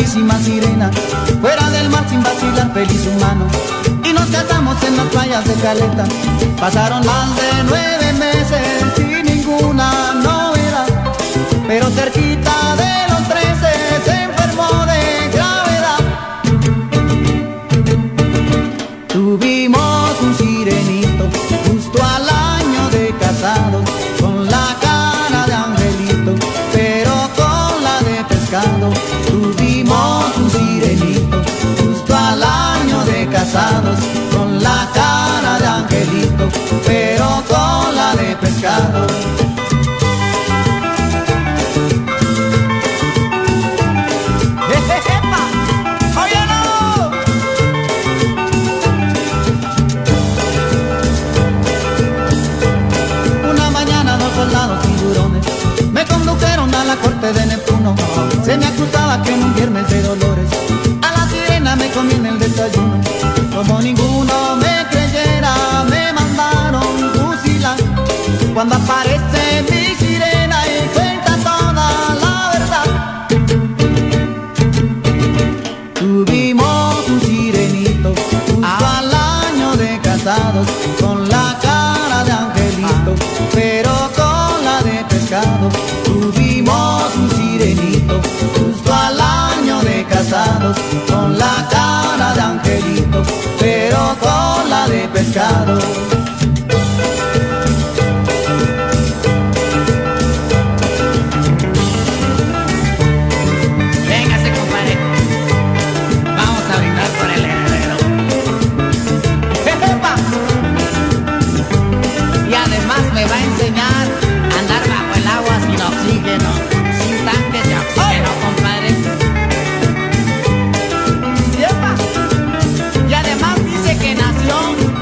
bellísima 0.03 0.37
sirena, 0.41 0.91
fuera 1.41 1.71
del 1.71 1.89
mar 1.89 2.05
sin 2.09 2.23
vacilar, 2.25 2.73
feliz 2.75 3.07
humano. 3.07 3.47
Y 4.05 4.13
nos 4.13 4.29
casamos 4.31 4.83
en 4.83 4.97
las 4.97 5.07
playas 5.07 5.45
de 5.45 5.55
Caleta. 5.55 6.05
Pasaron 6.59 7.07
más 7.07 7.37
de 7.37 7.63
nueve 7.69 8.13
meses 8.15 8.67
sin 8.97 9.23
ninguna 9.25 10.15
novedad, 10.15 10.89
pero 11.69 11.89
cerquita 11.91 12.77
de 12.77 12.82
Como 63.65 63.81
ninguno 63.81 64.57
me 64.57 64.89
creyera, 64.91 65.85
me 65.89 66.13
mandaron 66.13 66.83
fusilar. 67.15 67.79
Cuando 68.53 68.75
apareció 68.75 69.02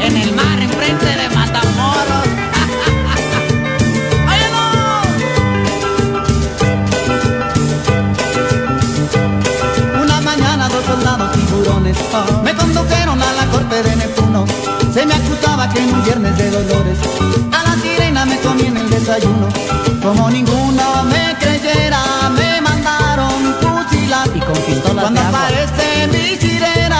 en 0.01 0.17
el 0.17 0.35
mar 0.35 0.59
enfrente 0.61 1.07
de 1.07 1.29
Matamoros. 1.31 2.27
Una 10.03 10.21
mañana 10.21 10.69
dos 10.69 10.85
soldados 10.85 11.33
tiburones 11.33 11.97
me 12.45 12.55
condujeron 12.55 13.21
a 13.23 13.33
la 13.33 13.47
corte 13.47 13.83
de 13.83 13.97
Neptuno. 13.97 14.45
Se 14.93 15.05
me 15.07 15.15
acusaba 15.15 15.69
que 15.69 15.81
en 15.81 15.95
un 15.95 16.05
viernes 16.05 16.37
de 16.39 16.51
dolores 16.51 16.99
a 17.53 17.63
la 17.63 17.75
sirena 17.83 18.25
me 18.25 18.39
comí 18.39 18.67
en 18.67 18.77
el 18.77 18.91
desayuno. 18.91 19.49
Como 20.03 20.29
ninguno 20.31 21.05
me 21.05 21.37
creyera, 21.39 22.03
me 22.31 22.61
mandaron 22.61 23.55
fusilar 23.61 24.29
y 24.35 24.41
con 24.41 24.57
Cuando 24.95 25.21
aparece 25.21 26.09
mi 26.13 26.37
sirena 26.37 27.00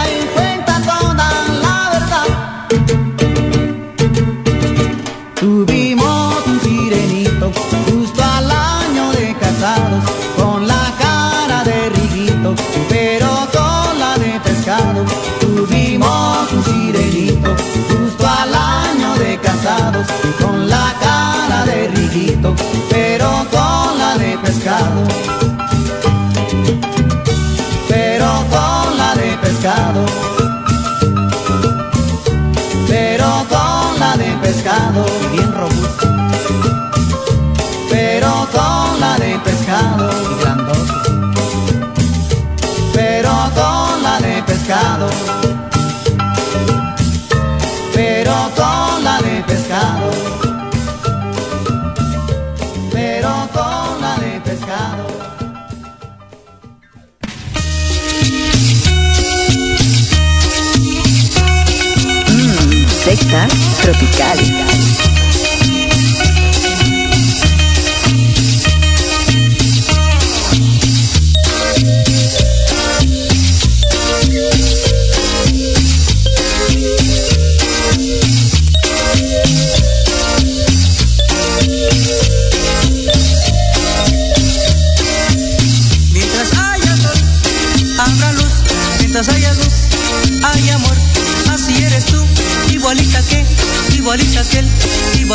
tropical. 63.93 65.10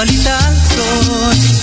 solita 0.05 0.37
soy. 0.55 1.54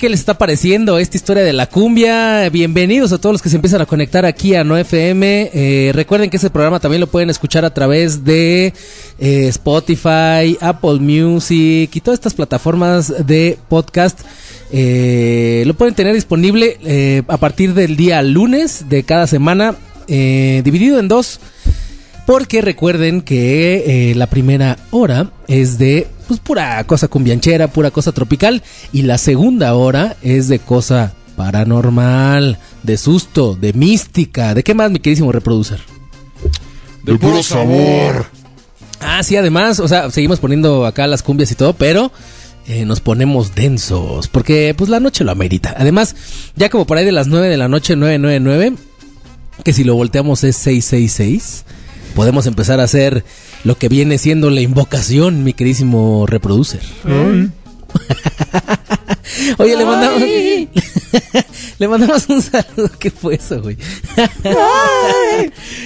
Qué 0.00 0.08
les 0.08 0.20
está 0.20 0.38
pareciendo 0.38 0.98
esta 0.98 1.18
historia 1.18 1.42
de 1.42 1.52
la 1.52 1.66
cumbia? 1.66 2.48
Bienvenidos 2.48 3.12
a 3.12 3.18
todos 3.18 3.34
los 3.34 3.42
que 3.42 3.50
se 3.50 3.56
empiezan 3.56 3.82
a 3.82 3.86
conectar 3.86 4.24
aquí 4.24 4.54
a 4.54 4.64
No 4.64 4.78
FM. 4.78 5.50
Eh, 5.52 5.92
recuerden 5.94 6.30
que 6.30 6.38
este 6.38 6.48
programa 6.48 6.80
también 6.80 7.02
lo 7.02 7.06
pueden 7.06 7.28
escuchar 7.28 7.66
a 7.66 7.74
través 7.74 8.24
de 8.24 8.72
eh, 9.18 9.48
Spotify, 9.48 10.56
Apple 10.62 11.00
Music 11.00 11.90
y 11.94 12.00
todas 12.00 12.16
estas 12.16 12.32
plataformas 12.32 13.26
de 13.26 13.58
podcast. 13.68 14.20
Eh, 14.72 15.64
lo 15.66 15.74
pueden 15.74 15.94
tener 15.94 16.14
disponible 16.14 16.78
eh, 16.82 17.22
a 17.28 17.36
partir 17.36 17.74
del 17.74 17.94
día 17.98 18.22
lunes 18.22 18.86
de 18.88 19.02
cada 19.02 19.26
semana, 19.26 19.74
dividido 20.08 20.98
en 20.98 21.08
dos. 21.08 21.40
Porque 22.24 22.62
recuerden 22.62 23.20
que 23.20 24.14
la 24.16 24.28
primera 24.28 24.78
hora 24.92 25.30
es 25.46 25.76
de 25.76 26.06
pues, 26.30 26.38
pura 26.38 26.84
cosa 26.84 27.08
cumbianchera, 27.08 27.66
pura 27.66 27.90
cosa 27.90 28.12
tropical. 28.12 28.62
Y 28.92 29.02
la 29.02 29.18
segunda 29.18 29.74
hora 29.74 30.16
es 30.22 30.46
de 30.46 30.60
cosa 30.60 31.12
paranormal, 31.34 32.56
de 32.84 32.96
susto, 32.96 33.56
de 33.60 33.72
mística. 33.72 34.54
¿De 34.54 34.62
qué 34.62 34.72
más, 34.72 34.92
mi 34.92 35.00
queridísimo 35.00 35.32
reproducer? 35.32 35.80
De 37.02 37.18
puro 37.18 37.42
sabor. 37.42 38.26
Ah, 39.00 39.24
sí, 39.24 39.36
además, 39.36 39.80
o 39.80 39.88
sea, 39.88 40.08
seguimos 40.12 40.38
poniendo 40.38 40.86
acá 40.86 41.08
las 41.08 41.24
cumbias 41.24 41.50
y 41.50 41.56
todo, 41.56 41.72
pero 41.72 42.12
eh, 42.68 42.84
nos 42.84 43.00
ponemos 43.00 43.56
densos, 43.56 44.28
porque 44.28 44.72
pues 44.78 44.88
la 44.88 45.00
noche 45.00 45.24
lo 45.24 45.32
amerita. 45.32 45.74
Además, 45.76 46.14
ya 46.54 46.68
como 46.68 46.86
por 46.86 46.96
ahí 46.96 47.04
de 47.04 47.10
las 47.10 47.26
9 47.26 47.48
de 47.48 47.56
la 47.56 47.66
noche, 47.66 47.96
999, 47.96 48.76
que 49.64 49.72
si 49.72 49.82
lo 49.82 49.96
volteamos 49.96 50.44
es 50.44 50.54
666, 50.54 51.64
podemos 52.14 52.46
empezar 52.46 52.80
a 52.80 52.84
hacer 52.84 53.24
lo 53.64 53.76
que 53.76 53.88
viene 53.88 54.18
siendo 54.18 54.50
la 54.50 54.60
invocación, 54.60 55.44
mi 55.44 55.52
queridísimo 55.52 56.26
reproducer. 56.26 56.80
Oye, 59.58 59.76
le 59.76 59.84
mandamos. 59.84 60.22
le 61.78 61.88
mandamos 61.88 62.28
un 62.28 62.42
saludo. 62.42 62.90
¿Qué 62.98 63.10
fue 63.10 63.34
eso, 63.34 63.60
güey? 63.62 63.76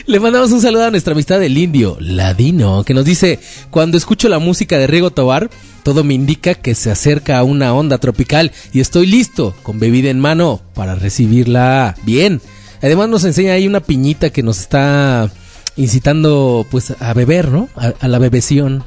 le 0.06 0.20
mandamos 0.20 0.52
un 0.52 0.60
saludo 0.60 0.84
a 0.84 0.90
nuestra 0.90 1.12
amistad 1.12 1.40
del 1.40 1.56
indio, 1.56 1.96
Ladino, 2.00 2.84
que 2.84 2.94
nos 2.94 3.04
dice: 3.04 3.38
Cuando 3.70 3.96
escucho 3.96 4.28
la 4.28 4.38
música 4.38 4.78
de 4.78 4.86
Rigo 4.86 5.10
Tobar, 5.10 5.50
todo 5.82 6.04
me 6.04 6.14
indica 6.14 6.54
que 6.54 6.74
se 6.74 6.90
acerca 6.90 7.38
a 7.38 7.44
una 7.44 7.74
onda 7.74 7.98
tropical 7.98 8.52
y 8.72 8.80
estoy 8.80 9.06
listo, 9.06 9.54
con 9.62 9.78
bebida 9.78 10.10
en 10.10 10.20
mano, 10.20 10.62
para 10.74 10.94
recibirla 10.94 11.94
bien. 12.04 12.40
Además, 12.82 13.08
nos 13.08 13.24
enseña 13.24 13.52
ahí 13.52 13.66
una 13.66 13.80
piñita 13.80 14.30
que 14.30 14.42
nos 14.42 14.60
está 14.60 15.30
incitando, 15.76 16.66
pues, 16.70 16.94
a 17.00 17.14
beber, 17.14 17.48
¿no? 17.48 17.68
A, 17.76 17.92
a 18.00 18.08
la 18.08 18.18
bebeción. 18.18 18.84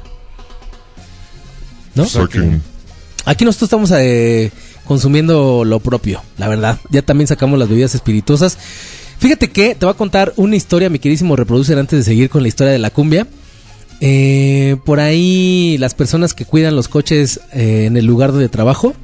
¿No? 1.94 2.04
Saquen. 2.06 2.62
Aquí 3.24 3.44
nosotros 3.44 3.68
estamos 3.68 3.90
eh, 3.94 4.50
consumiendo 4.86 5.64
lo 5.64 5.80
propio, 5.80 6.22
la 6.38 6.48
verdad. 6.48 6.78
Ya 6.90 7.02
también 7.02 7.26
sacamos 7.26 7.58
las 7.58 7.68
bebidas 7.68 7.94
espirituosas. 7.94 8.56
Fíjate 9.18 9.50
que 9.50 9.74
te 9.74 9.84
voy 9.84 9.92
a 9.92 9.96
contar 9.96 10.32
una 10.36 10.56
historia, 10.56 10.88
mi 10.88 10.98
queridísimo 10.98 11.36
reproducer, 11.36 11.78
antes 11.78 11.98
de 11.98 12.04
seguir 12.04 12.30
con 12.30 12.42
la 12.42 12.48
historia 12.48 12.72
de 12.72 12.78
la 12.78 12.90
cumbia. 12.90 13.26
Eh, 14.00 14.76
por 14.84 15.00
ahí 15.00 15.76
las 15.78 15.94
personas 15.94 16.32
que 16.32 16.44
cuidan 16.44 16.76
los 16.76 16.88
coches 16.88 17.40
eh, 17.52 17.86
en 17.86 17.96
el 17.96 18.06
lugar 18.06 18.30
donde 18.30 18.48
trabajo 18.48 18.94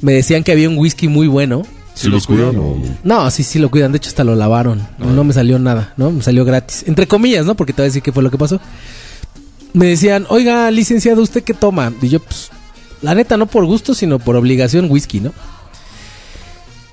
me 0.00 0.14
decían 0.14 0.42
que 0.42 0.52
había 0.52 0.68
un 0.68 0.78
whisky 0.78 1.06
muy 1.06 1.28
bueno. 1.28 1.64
Si 1.96 2.10
los 2.10 2.26
cuidan 2.26 2.56
o. 2.58 2.76
No, 3.04 3.30
sí, 3.30 3.42
sí 3.42 3.58
lo 3.58 3.70
cuidan. 3.70 3.90
De 3.90 3.96
hecho, 3.96 4.10
hasta 4.10 4.22
lo 4.22 4.34
lavaron. 4.34 4.86
No 4.98 5.24
me 5.24 5.32
salió 5.32 5.58
nada, 5.58 5.94
¿no? 5.96 6.10
Me 6.10 6.22
salió 6.22 6.44
gratis. 6.44 6.84
Entre 6.86 7.06
comillas, 7.06 7.46
¿no? 7.46 7.54
Porque 7.54 7.72
te 7.72 7.80
voy 7.80 7.86
a 7.86 7.88
decir 7.88 8.02
qué 8.02 8.12
fue 8.12 8.22
lo 8.22 8.30
que 8.30 8.36
pasó. 8.36 8.60
Me 9.72 9.86
decían, 9.86 10.26
oiga, 10.28 10.70
licenciado, 10.70 11.22
¿usted 11.22 11.42
qué 11.42 11.54
toma? 11.54 11.90
Y 12.02 12.08
yo, 12.08 12.20
pues, 12.20 12.50
la 13.00 13.14
neta, 13.14 13.38
no 13.38 13.46
por 13.46 13.64
gusto, 13.64 13.94
sino 13.94 14.18
por 14.18 14.36
obligación, 14.36 14.90
whisky, 14.90 15.20
¿no? 15.20 15.32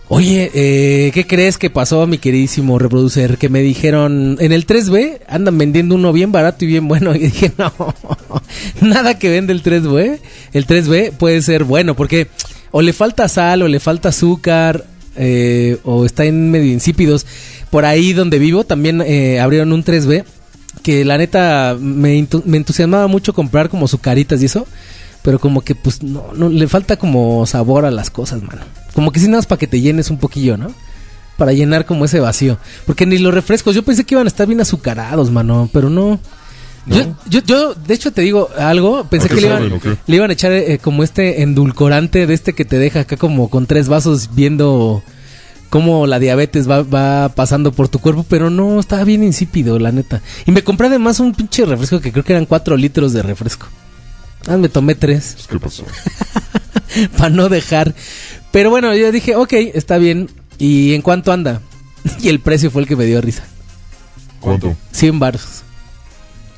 Oye, 0.08 0.52
eh, 0.54 1.12
¿qué 1.14 1.28
crees 1.28 1.58
que 1.58 1.70
pasó, 1.70 2.08
mi 2.08 2.18
queridísimo 2.18 2.80
reproducer? 2.80 3.38
Que 3.38 3.50
me 3.50 3.62
dijeron, 3.62 4.38
en 4.40 4.54
el 4.54 4.66
3B 4.66 5.20
andan 5.28 5.58
vendiendo 5.58 5.96
uno 5.96 6.14
bien 6.14 6.32
barato 6.32 6.64
y 6.64 6.68
bien 6.70 6.88
bueno. 6.88 7.14
Y 7.16 7.20
dije, 7.20 7.52
no, 7.58 7.74
nada 8.82 9.20
que 9.20 9.30
vende 9.30 9.52
el 9.52 9.64
3B. 9.64 10.20
El 10.54 10.66
3B 10.66 11.12
puede 11.12 11.42
ser 11.42 11.66
bueno, 11.66 11.94
porque 11.96 12.30
o 12.72 12.82
le 12.82 12.92
falta 12.92 13.28
sal, 13.28 13.62
o 13.62 13.68
le 13.68 13.80
falta 13.80 14.10
azúcar, 14.10 14.86
eh, 15.16 15.78
o 15.84 16.06
está 16.06 16.26
en 16.26 16.52
medio 16.52 16.72
insípidos. 16.72 17.26
Por 17.70 17.86
ahí 17.86 18.14
donde 18.14 18.40
vivo 18.40 18.64
también 18.64 19.02
eh, 19.02 19.40
abrieron 19.40 19.74
un 19.74 19.84
3B, 19.84 20.26
que 20.82 21.06
la 21.06 21.18
neta 21.18 21.78
me, 21.80 22.28
me 22.46 22.58
entusiasmaba 22.58 23.08
mucho 23.08 23.34
comprar 23.34 23.70
como 23.70 23.88
sucaritas 23.88 24.42
y 24.42 24.46
eso. 24.46 24.68
Pero 25.24 25.40
como 25.40 25.62
que 25.62 25.74
pues 25.74 26.04
no, 26.04 26.32
no, 26.36 26.50
le 26.50 26.68
falta 26.68 26.98
como 26.98 27.46
sabor 27.46 27.86
a 27.86 27.92
las 27.92 28.10
cosas, 28.10 28.44
mano. 28.44 28.62
Como 28.94 29.12
que 29.12 29.20
sí 29.20 29.28
nada 29.28 29.38
más 29.38 29.46
para 29.46 29.60
que 29.60 29.68
te 29.68 29.80
llenes 29.80 30.10
un 30.10 30.18
poquillo, 30.18 30.58
¿no? 30.58 30.74
Para 31.38 31.54
llenar 31.54 31.86
como 31.86 32.06
ese 32.06 32.20
vacío. 32.20 32.58
Porque 32.86 33.06
ni 33.06 33.18
los 33.18 33.34
refrescos, 33.34 33.74
yo 33.74 33.84
pensé 33.84 34.04
que 34.04 34.16
iban 34.16 34.28
a 34.28 34.30
estar 34.30 34.48
bien 34.48 34.60
azucarados, 34.60 35.32
mano, 35.32 35.70
pero 35.72 35.90
no. 35.90 36.20
Yo, 36.86 37.16
yo, 37.30 37.40
yo, 37.46 37.74
de 37.74 37.94
hecho, 37.94 38.12
te 38.12 38.22
digo 38.22 38.50
algo, 38.58 39.06
pensé 39.06 39.28
¿A 39.28 39.30
qué 39.30 39.36
que 39.36 39.42
le 39.42 39.48
iban, 39.48 39.82
le 40.06 40.22
a 40.22 40.32
echar 40.32 40.52
eh, 40.52 40.80
como 40.80 41.04
este 41.04 41.42
endulcorante 41.42 42.28
de 42.28 42.34
este 42.34 42.54
que 42.54 42.66
te 42.66 42.78
deja 42.78 43.02
acá 43.02 43.16
como 43.16 43.50
con 43.50 43.68
tres 43.68 43.88
vasos 43.88 44.36
viendo 44.36 45.02
cómo 45.70 46.06
la 46.08 46.20
diabetes 46.20 46.70
va, 46.70 46.84
va 46.84 47.30
pasando 47.30 47.72
por 47.72 47.88
tu 47.88 48.00
cuerpo, 48.00 48.26
pero 48.28 48.50
no, 48.50 48.80
estaba 48.80 49.06
bien 49.06 49.24
insípido, 49.24 49.80
la 49.80 49.92
neta. 49.92 50.22
Y 50.46 50.52
me 50.52 50.64
compré 50.64 50.88
además 50.88 51.20
un 51.20 51.34
pinche 51.34 51.66
refresco 51.66 52.00
que 52.00 52.12
creo 52.12 52.24
que 52.24 52.34
eran 52.34 52.46
cuatro 52.46 52.76
litros 52.78 53.14
de 53.14 53.24
refresco. 53.24 53.68
Ah, 54.48 54.58
me 54.58 54.70
tomé 54.70 54.94
tres. 54.94 55.38
¿Qué 55.50 55.60
pasó? 55.60 55.86
para 57.18 57.30
no 57.30 57.50
dejar. 57.50 57.96
Pero 58.52 58.70
bueno, 58.70 58.94
yo 58.94 59.12
dije, 59.12 59.36
ok, 59.36 59.54
está 59.74 59.98
bien. 59.98 60.30
¿Y 60.60 60.94
en 60.94 61.02
cuánto 61.02 61.32
anda? 61.32 61.62
y 62.22 62.30
el 62.30 62.40
precio 62.40 62.70
fue 62.70 62.82
el 62.82 62.88
que 62.88 62.96
me 62.96 63.06
dio 63.06 63.22
risa. 63.22 63.44
¿Cuánto? 64.42 64.76
100 64.92 65.20
baros. 65.20 65.63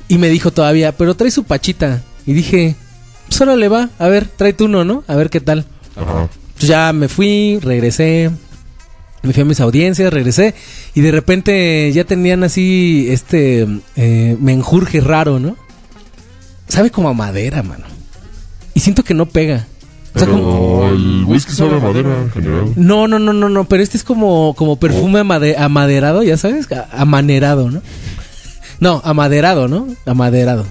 Y 0.08 0.18
me 0.18 0.28
dijo 0.28 0.50
todavía, 0.52 0.92
pero 0.92 1.14
trae 1.14 1.30
su 1.30 1.44
pachita. 1.44 2.02
Y 2.26 2.32
dije, 2.32 2.76
pues 3.28 3.40
ahora 3.40 3.56
le 3.56 3.68
va, 3.68 3.90
a 3.98 4.08
ver, 4.08 4.26
tráete 4.26 4.64
uno, 4.64 4.84
¿no? 4.84 5.04
A 5.08 5.16
ver 5.16 5.30
qué 5.30 5.40
tal. 5.40 5.64
Ajá. 5.96 6.28
Pues 6.56 6.68
ya 6.68 6.92
me 6.92 7.08
fui, 7.08 7.58
regresé. 7.60 8.30
Me 9.22 9.32
fui 9.32 9.42
a 9.42 9.46
mis 9.46 9.60
audiencias, 9.60 10.12
regresé. 10.12 10.54
Y 10.94 11.00
de 11.00 11.10
repente 11.10 11.90
ya 11.92 12.04
tenían 12.04 12.44
así 12.44 13.06
este 13.10 13.66
eh, 13.96 14.36
menjurje 14.40 15.00
raro, 15.00 15.40
¿no? 15.40 15.56
Sabe 16.68 16.90
como 16.90 17.08
a 17.08 17.12
madera, 17.14 17.62
mano. 17.62 17.84
Y 18.74 18.80
siento 18.80 19.02
que 19.04 19.14
no 19.14 19.26
pega. 19.26 19.66
O 20.14 20.18
sea, 20.18 20.28
como- 20.28 20.88
el 20.88 21.24
whisky 21.26 21.52
sabe 21.52 21.76
a 21.76 21.80
madera 21.80 22.22
en 22.22 22.30
general. 22.30 22.72
no, 22.76 23.06
no, 23.06 23.18
no, 23.18 23.32
no, 23.34 23.48
no, 23.50 23.64
pero 23.64 23.82
este 23.82 23.96
es 23.98 24.04
como, 24.04 24.54
como 24.56 24.76
perfume 24.78 25.20
amade- 25.20 25.56
amaderado, 25.58 26.22
ya 26.22 26.36
sabes, 26.38 26.66
amanerado, 26.92 27.70
¿no? 27.70 27.82
No, 28.80 29.00
amaderado, 29.04 29.68
¿no? 29.68 29.86
Amaderado. 30.04 30.66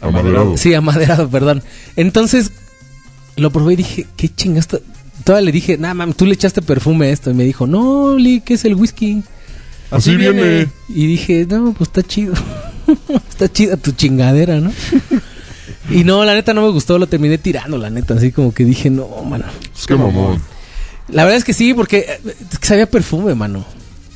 Amaderado. 0.00 0.56
Sí, 0.56 0.74
amaderado, 0.74 1.28
perdón. 1.28 1.62
Entonces, 1.96 2.52
lo 3.36 3.50
probé 3.50 3.74
y 3.74 3.76
dije, 3.76 4.06
qué 4.16 4.28
chingaste. 4.28 4.82
Todavía 5.24 5.46
le 5.46 5.52
dije, 5.52 5.78
nah, 5.78 5.94
mam, 5.94 6.12
tú 6.12 6.26
le 6.26 6.34
echaste 6.34 6.62
perfume 6.62 7.06
a 7.06 7.10
esto. 7.10 7.30
Y 7.30 7.34
me 7.34 7.44
dijo, 7.44 7.66
no, 7.66 8.16
Lee, 8.16 8.42
¿qué 8.44 8.54
es 8.54 8.64
el 8.64 8.74
whisky? 8.74 9.22
Así 9.90 10.16
viene. 10.16 10.68
Y 10.88 11.06
dije, 11.06 11.46
no, 11.48 11.72
pues 11.72 11.88
está 11.88 12.02
chido. 12.02 12.34
está 13.30 13.50
chida 13.50 13.76
tu 13.76 13.92
chingadera, 13.92 14.60
¿no? 14.60 14.72
y 15.90 16.04
no, 16.04 16.24
la 16.24 16.34
neta 16.34 16.52
no 16.52 16.62
me 16.62 16.70
gustó, 16.70 16.98
lo 16.98 17.06
terminé 17.06 17.38
tirando, 17.38 17.78
la 17.78 17.90
neta. 17.90 18.14
Así 18.14 18.30
como 18.30 18.52
que 18.52 18.64
dije, 18.64 18.90
no, 18.90 19.08
mano. 19.24 19.46
Es 19.76 19.86
que 19.86 19.94
mamón. 19.94 20.40
La 21.08 21.24
verdad 21.24 21.38
es 21.38 21.44
que 21.44 21.54
sí, 21.54 21.74
porque 21.74 21.98
eh, 21.98 22.34
sabía 22.60 22.86
perfume, 22.86 23.34
mano. 23.34 23.64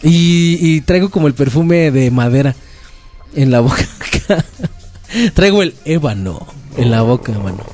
Y, 0.03 0.59
y 0.61 0.81
traigo 0.83 1.11
como 1.11 1.27
el 1.27 1.35
perfume 1.35 1.91
de 1.91 2.11
madera 2.11 2.55
en 3.35 3.51
la 3.51 3.61
boca. 3.61 3.87
traigo 5.35 5.63
el 5.63 5.75
ébano 5.85 6.47
en 6.77 6.91
la 6.91 7.03
boca, 7.03 7.33
mano. 7.33 7.65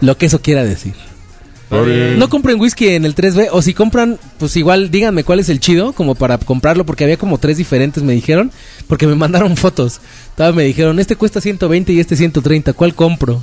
Lo 0.00 0.16
que 0.16 0.26
eso 0.26 0.40
quiera 0.40 0.64
decir. 0.64 0.94
No 1.70 2.30
compren 2.30 2.58
whisky 2.58 2.88
en 2.88 3.04
el 3.04 3.14
3B. 3.14 3.48
O 3.52 3.60
si 3.60 3.74
compran, 3.74 4.18
pues 4.38 4.56
igual 4.56 4.90
díganme 4.90 5.22
cuál 5.24 5.38
es 5.40 5.48
el 5.50 5.60
chido, 5.60 5.92
como 5.92 6.14
para 6.14 6.38
comprarlo, 6.38 6.86
porque 6.86 7.04
había 7.04 7.18
como 7.18 7.38
tres 7.38 7.58
diferentes, 7.58 8.02
me 8.02 8.14
dijeron. 8.14 8.50
Porque 8.86 9.06
me 9.06 9.14
mandaron 9.14 9.56
fotos. 9.58 10.00
Todavía 10.36 10.56
me 10.56 10.64
dijeron, 10.64 10.98
este 10.98 11.16
cuesta 11.16 11.40
120 11.40 11.92
y 11.92 12.00
este 12.00 12.16
130. 12.16 12.72
¿Cuál 12.72 12.94
compro? 12.94 13.42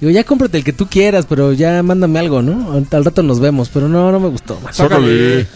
Digo, 0.00 0.10
ya 0.10 0.24
cómprate 0.24 0.56
el 0.56 0.64
que 0.64 0.72
tú 0.72 0.86
quieras, 0.88 1.26
pero 1.28 1.52
ya 1.52 1.82
mándame 1.82 2.18
algo, 2.18 2.40
¿no? 2.42 2.72
Al- 2.72 3.04
rato 3.04 3.22
nos 3.22 3.38
vemos. 3.38 3.68
Pero 3.68 3.88
no, 3.88 4.10
no 4.10 4.18
me 4.18 4.28
gustó. 4.28 4.58
Sácale. 4.72 5.46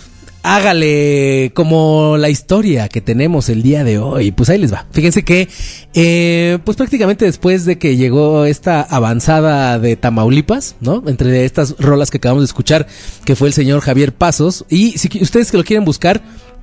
Hágale 0.47 1.53
como 1.55 2.18
la 2.18 2.28
historia 2.28 2.90
que 2.90 3.01
tenemos 3.01 3.49
el 3.49 3.62
día 3.62 3.82
de 3.82 3.99
hoy. 3.99 4.30
Pues 4.30 4.51
ahí 4.51 4.59
les 4.59 4.70
va. 4.70 4.84
Fíjense 4.90 5.22
que, 5.22 5.49
eh, 5.95 6.59
pues 6.66 6.76
prácticamente 6.76 7.24
después 7.24 7.64
de 7.64 7.78
que 7.78 7.97
llegó 7.97 8.45
esta 8.45 8.82
avanzada 8.82 9.78
de 9.78 9.97
Tamaulipas, 9.97 10.76
¿no? 10.82 11.03
Entre 11.07 11.47
estas 11.47 11.76
rolas 11.78 12.11
que 12.11 12.18
acabamos 12.18 12.42
de 12.42 12.49
escuchar, 12.49 12.86
que 13.24 13.36
fue 13.36 13.49
el 13.49 13.55
señor 13.55 13.80
Javier 13.80 14.12
Pasos. 14.12 14.66
Y 14.68 14.99
si 14.99 15.09
ustedes 15.22 15.51
que 15.51 15.57
lo 15.57 15.64
quieren 15.64 15.86
buscar, 15.86 16.20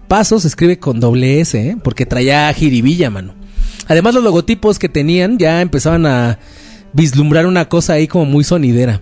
Pasos 0.08 0.46
escribe 0.46 0.78
con 0.78 1.00
doble 1.00 1.42
S, 1.42 1.60
¿eh? 1.60 1.76
Porque 1.84 2.06
traía 2.06 2.54
jiribilla, 2.54 3.10
mano. 3.10 3.34
Además, 3.88 4.14
los 4.14 4.24
logotipos 4.24 4.78
que 4.78 4.90
tenían 4.90 5.40
ya 5.40 5.60
empezaban 5.60 6.06
a 6.06 6.38
vislumbrar 6.94 7.48
una 7.48 7.68
cosa 7.68 7.94
ahí 7.94 8.08
como 8.08 8.26
muy 8.26 8.44
sonidera. 8.44 9.02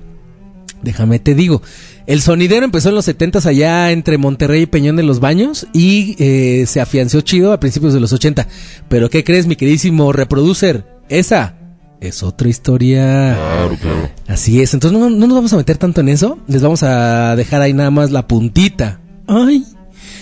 Déjame 0.82 1.19
te 1.19 1.36
digo. 1.36 1.61
El 2.07 2.21
sonidero 2.21 2.63
empezó 2.65 2.89
en 2.89 2.95
los 2.95 3.07
70s 3.07 3.45
allá 3.45 3.91
entre 3.91 4.17
Monterrey 4.17 4.61
y 4.63 4.65
Peñón 4.65 4.95
de 4.95 5.03
los 5.03 5.19
Baños 5.19 5.67
y 5.73 6.15
eh, 6.19 6.65
se 6.67 6.80
afianzó 6.82 7.21
chido 7.21 7.51
a 7.51 7.59
principios 7.59 7.93
de 7.93 7.99
los 7.99 8.13
80. 8.13 8.47
Pero 8.88 9.09
¿qué 9.09 9.23
crees, 9.23 9.45
mi 9.45 9.55
queridísimo 9.55 10.11
reproducer? 10.13 10.86
Esa 11.09 11.55
es 12.01 12.23
otra 12.23 12.47
historia. 12.47 13.36
Claro, 13.36 13.77
claro. 13.82 14.09
Así 14.27 14.61
es. 14.61 14.73
Entonces 14.73 14.97
no, 14.97 15.09
no 15.09 15.27
nos 15.27 15.36
vamos 15.36 15.53
a 15.53 15.57
meter 15.57 15.77
tanto 15.77 15.99
en 16.01 16.09
eso. 16.09 16.39
Les 16.47 16.61
vamos 16.61 16.82
a 16.84 17.36
dejar 17.36 17.61
ahí 17.61 17.73
nada 17.73 17.91
más 17.91 18.11
la 18.11 18.27
puntita. 18.27 19.01
Ay. 19.27 19.65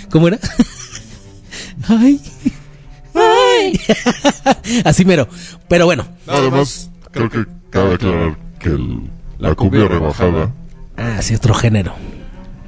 ¿Cómo 0.09 0.27
era? 0.27 0.39
Ay. 1.87 2.19
Ay. 3.13 3.79
Así 4.83 5.05
mero. 5.05 5.27
Pero 5.67 5.85
bueno. 5.85 6.05
Además, 6.27 6.89
creo 7.11 7.29
que 7.29 7.45
cabe 7.69 7.93
aclarar 7.95 8.37
que 8.59 8.69
el- 8.69 9.09
la 9.39 9.55
cumbia 9.55 9.87
rebajada, 9.87 10.51
Ah, 10.95 11.21
sí, 11.21 11.35
otro 11.35 11.53
género. 11.53 11.93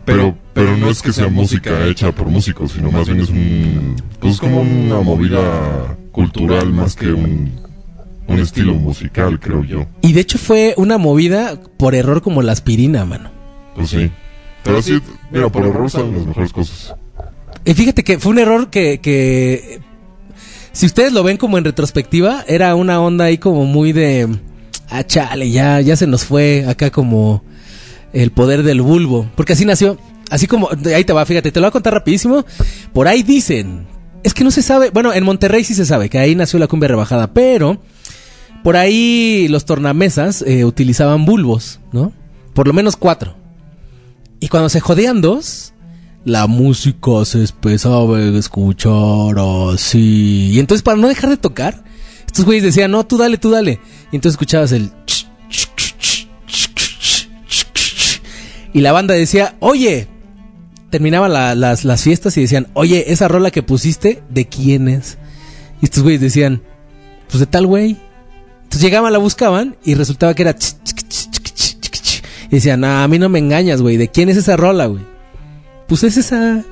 pero 0.05 0.35
pero 0.53 0.75
no 0.77 0.89
es 0.89 1.01
que 1.01 1.11
sea 1.13 1.29
música 1.29 1.85
hecha 1.87 2.11
por 2.11 2.27
músicos, 2.27 2.73
sino 2.73 2.91
más 2.91 3.07
bien 3.07 3.21
es 3.21 3.29
un 3.29 3.95
pues 4.19 4.35
es 4.35 4.39
como 4.39 4.61
una 4.61 4.99
movida 5.01 5.97
cultural 6.11 6.71
más 6.73 6.95
que 6.95 7.11
un 7.11 7.51
un 8.27 8.39
estilo 8.39 8.75
musical, 8.75 9.39
creo 9.39 9.63
yo. 9.63 9.87
Y 10.01 10.13
de 10.13 10.21
hecho 10.21 10.37
fue 10.37 10.75
una 10.77 10.99
movida 10.99 11.59
por 11.77 11.95
error 11.95 12.21
como 12.21 12.43
la 12.43 12.51
aspirina, 12.51 13.03
mano. 13.03 13.31
Pues 13.75 13.89
sí. 13.89 14.11
Pero 14.63 14.81
sí, 14.83 15.01
mira, 15.31 15.49
por 15.49 15.65
error 15.65 15.89
salen 15.89 16.15
las 16.15 16.27
mejores 16.27 16.53
cosas. 16.53 16.93
Y 17.65 17.73
fíjate 17.73 18.03
que 18.03 18.19
fue 18.19 18.31
un 18.33 18.37
error 18.39 18.69
que, 18.69 18.99
que 18.99 19.79
si 20.73 20.85
ustedes 20.85 21.11
lo 21.13 21.23
ven 21.23 21.37
como 21.37 21.57
en 21.57 21.63
retrospectiva, 21.65 22.43
era 22.47 22.75
una 22.75 23.01
onda 23.01 23.25
ahí 23.25 23.39
como 23.39 23.65
muy 23.65 23.93
de, 23.93 24.27
ah, 24.89 25.03
chale, 25.03 25.51
ya, 25.51 25.81
ya 25.81 25.95
se 25.95 26.07
nos 26.07 26.25
fue 26.25 26.65
acá 26.67 26.91
como 26.91 27.43
el 28.13 28.31
poder 28.31 28.63
del 28.63 28.81
bulbo. 28.81 29.29
Porque 29.35 29.53
así 29.53 29.65
nació, 29.65 29.97
así 30.29 30.47
como, 30.47 30.69
ahí 30.93 31.03
te 31.03 31.13
va, 31.13 31.25
fíjate, 31.25 31.51
te 31.51 31.59
lo 31.59 31.65
voy 31.65 31.69
a 31.69 31.71
contar 31.71 31.93
rapidísimo. 31.93 32.45
Por 32.93 33.07
ahí 33.07 33.23
dicen, 33.23 33.87
es 34.23 34.33
que 34.33 34.43
no 34.43 34.51
se 34.51 34.61
sabe, 34.61 34.89
bueno, 34.89 35.13
en 35.13 35.23
Monterrey 35.23 35.63
sí 35.63 35.73
se 35.73 35.85
sabe 35.85 36.09
que 36.09 36.19
ahí 36.19 36.35
nació 36.35 36.59
la 36.59 36.67
cumbia 36.67 36.89
rebajada, 36.89 37.33
pero 37.33 37.81
por 38.63 38.75
ahí 38.75 39.47
los 39.49 39.65
tornamesas 39.65 40.41
eh, 40.41 40.65
utilizaban 40.65 41.25
bulbos, 41.25 41.79
¿no? 41.91 42.11
Por 42.53 42.67
lo 42.67 42.73
menos 42.73 42.95
cuatro. 42.95 43.35
Y 44.39 44.47
cuando 44.47 44.69
se 44.69 44.79
jodían 44.79 45.21
dos, 45.21 45.73
la 46.25 46.47
música 46.47 47.25
se 47.25 47.41
empezaba 47.41 48.17
a 48.17 48.37
escuchar 48.37 49.37
así. 49.73 50.51
Y 50.51 50.59
entonces, 50.59 50.83
para 50.83 50.97
no 50.97 51.07
dejar 51.07 51.29
de 51.29 51.37
tocar, 51.37 51.83
estos 52.29 52.45
güeyes 52.45 52.63
decían, 52.63 52.91
no, 52.91 53.05
tú 53.05 53.17
dale, 53.17 53.37
tú 53.37 53.49
dale. 53.51 53.79
Y 54.11 54.15
entonces 54.15 54.33
escuchabas 54.33 54.71
el. 54.71 54.91
Y 58.73 58.81
la 58.81 58.91
banda 58.91 59.13
decía, 59.13 59.55
oye. 59.59 60.07
Terminaban 60.89 61.31
la- 61.33 61.53
las, 61.53 61.85
las 61.85 62.01
fiestas 62.01 62.35
y 62.37 62.41
decían, 62.41 62.67
oye, 62.73 63.11
esa 63.13 63.27
rola 63.27 63.51
que 63.51 63.61
pusiste, 63.61 64.23
¿de 64.31 64.47
quién 64.47 64.87
es? 64.87 65.19
Y 65.81 65.85
estos 65.85 66.01
güeyes 66.01 66.19
decían, 66.19 66.63
pues 67.29 67.39
de 67.39 67.45
tal 67.45 67.67
güey. 67.67 67.95
Entonces 68.63 68.81
llegaban, 68.81 69.13
la 69.13 69.19
buscaban 69.19 69.75
y 69.83 69.93
resultaba 69.93 70.33
que 70.33 70.41
era. 70.41 70.55
Y 72.51 72.55
decían, 72.55 72.83
"Ah, 72.83 73.03
a 73.03 73.07
mí 73.07 73.19
no 73.19 73.29
me 73.29 73.37
engañas, 73.37 73.83
güey. 73.83 73.97
¿De 73.97 74.07
quién 74.09 74.29
es 74.29 74.37
esa 74.37 74.57
rola, 74.57 74.87
güey? 74.87 75.03
Pues 75.87 76.03
es 76.03 76.17
esa. 76.17 76.63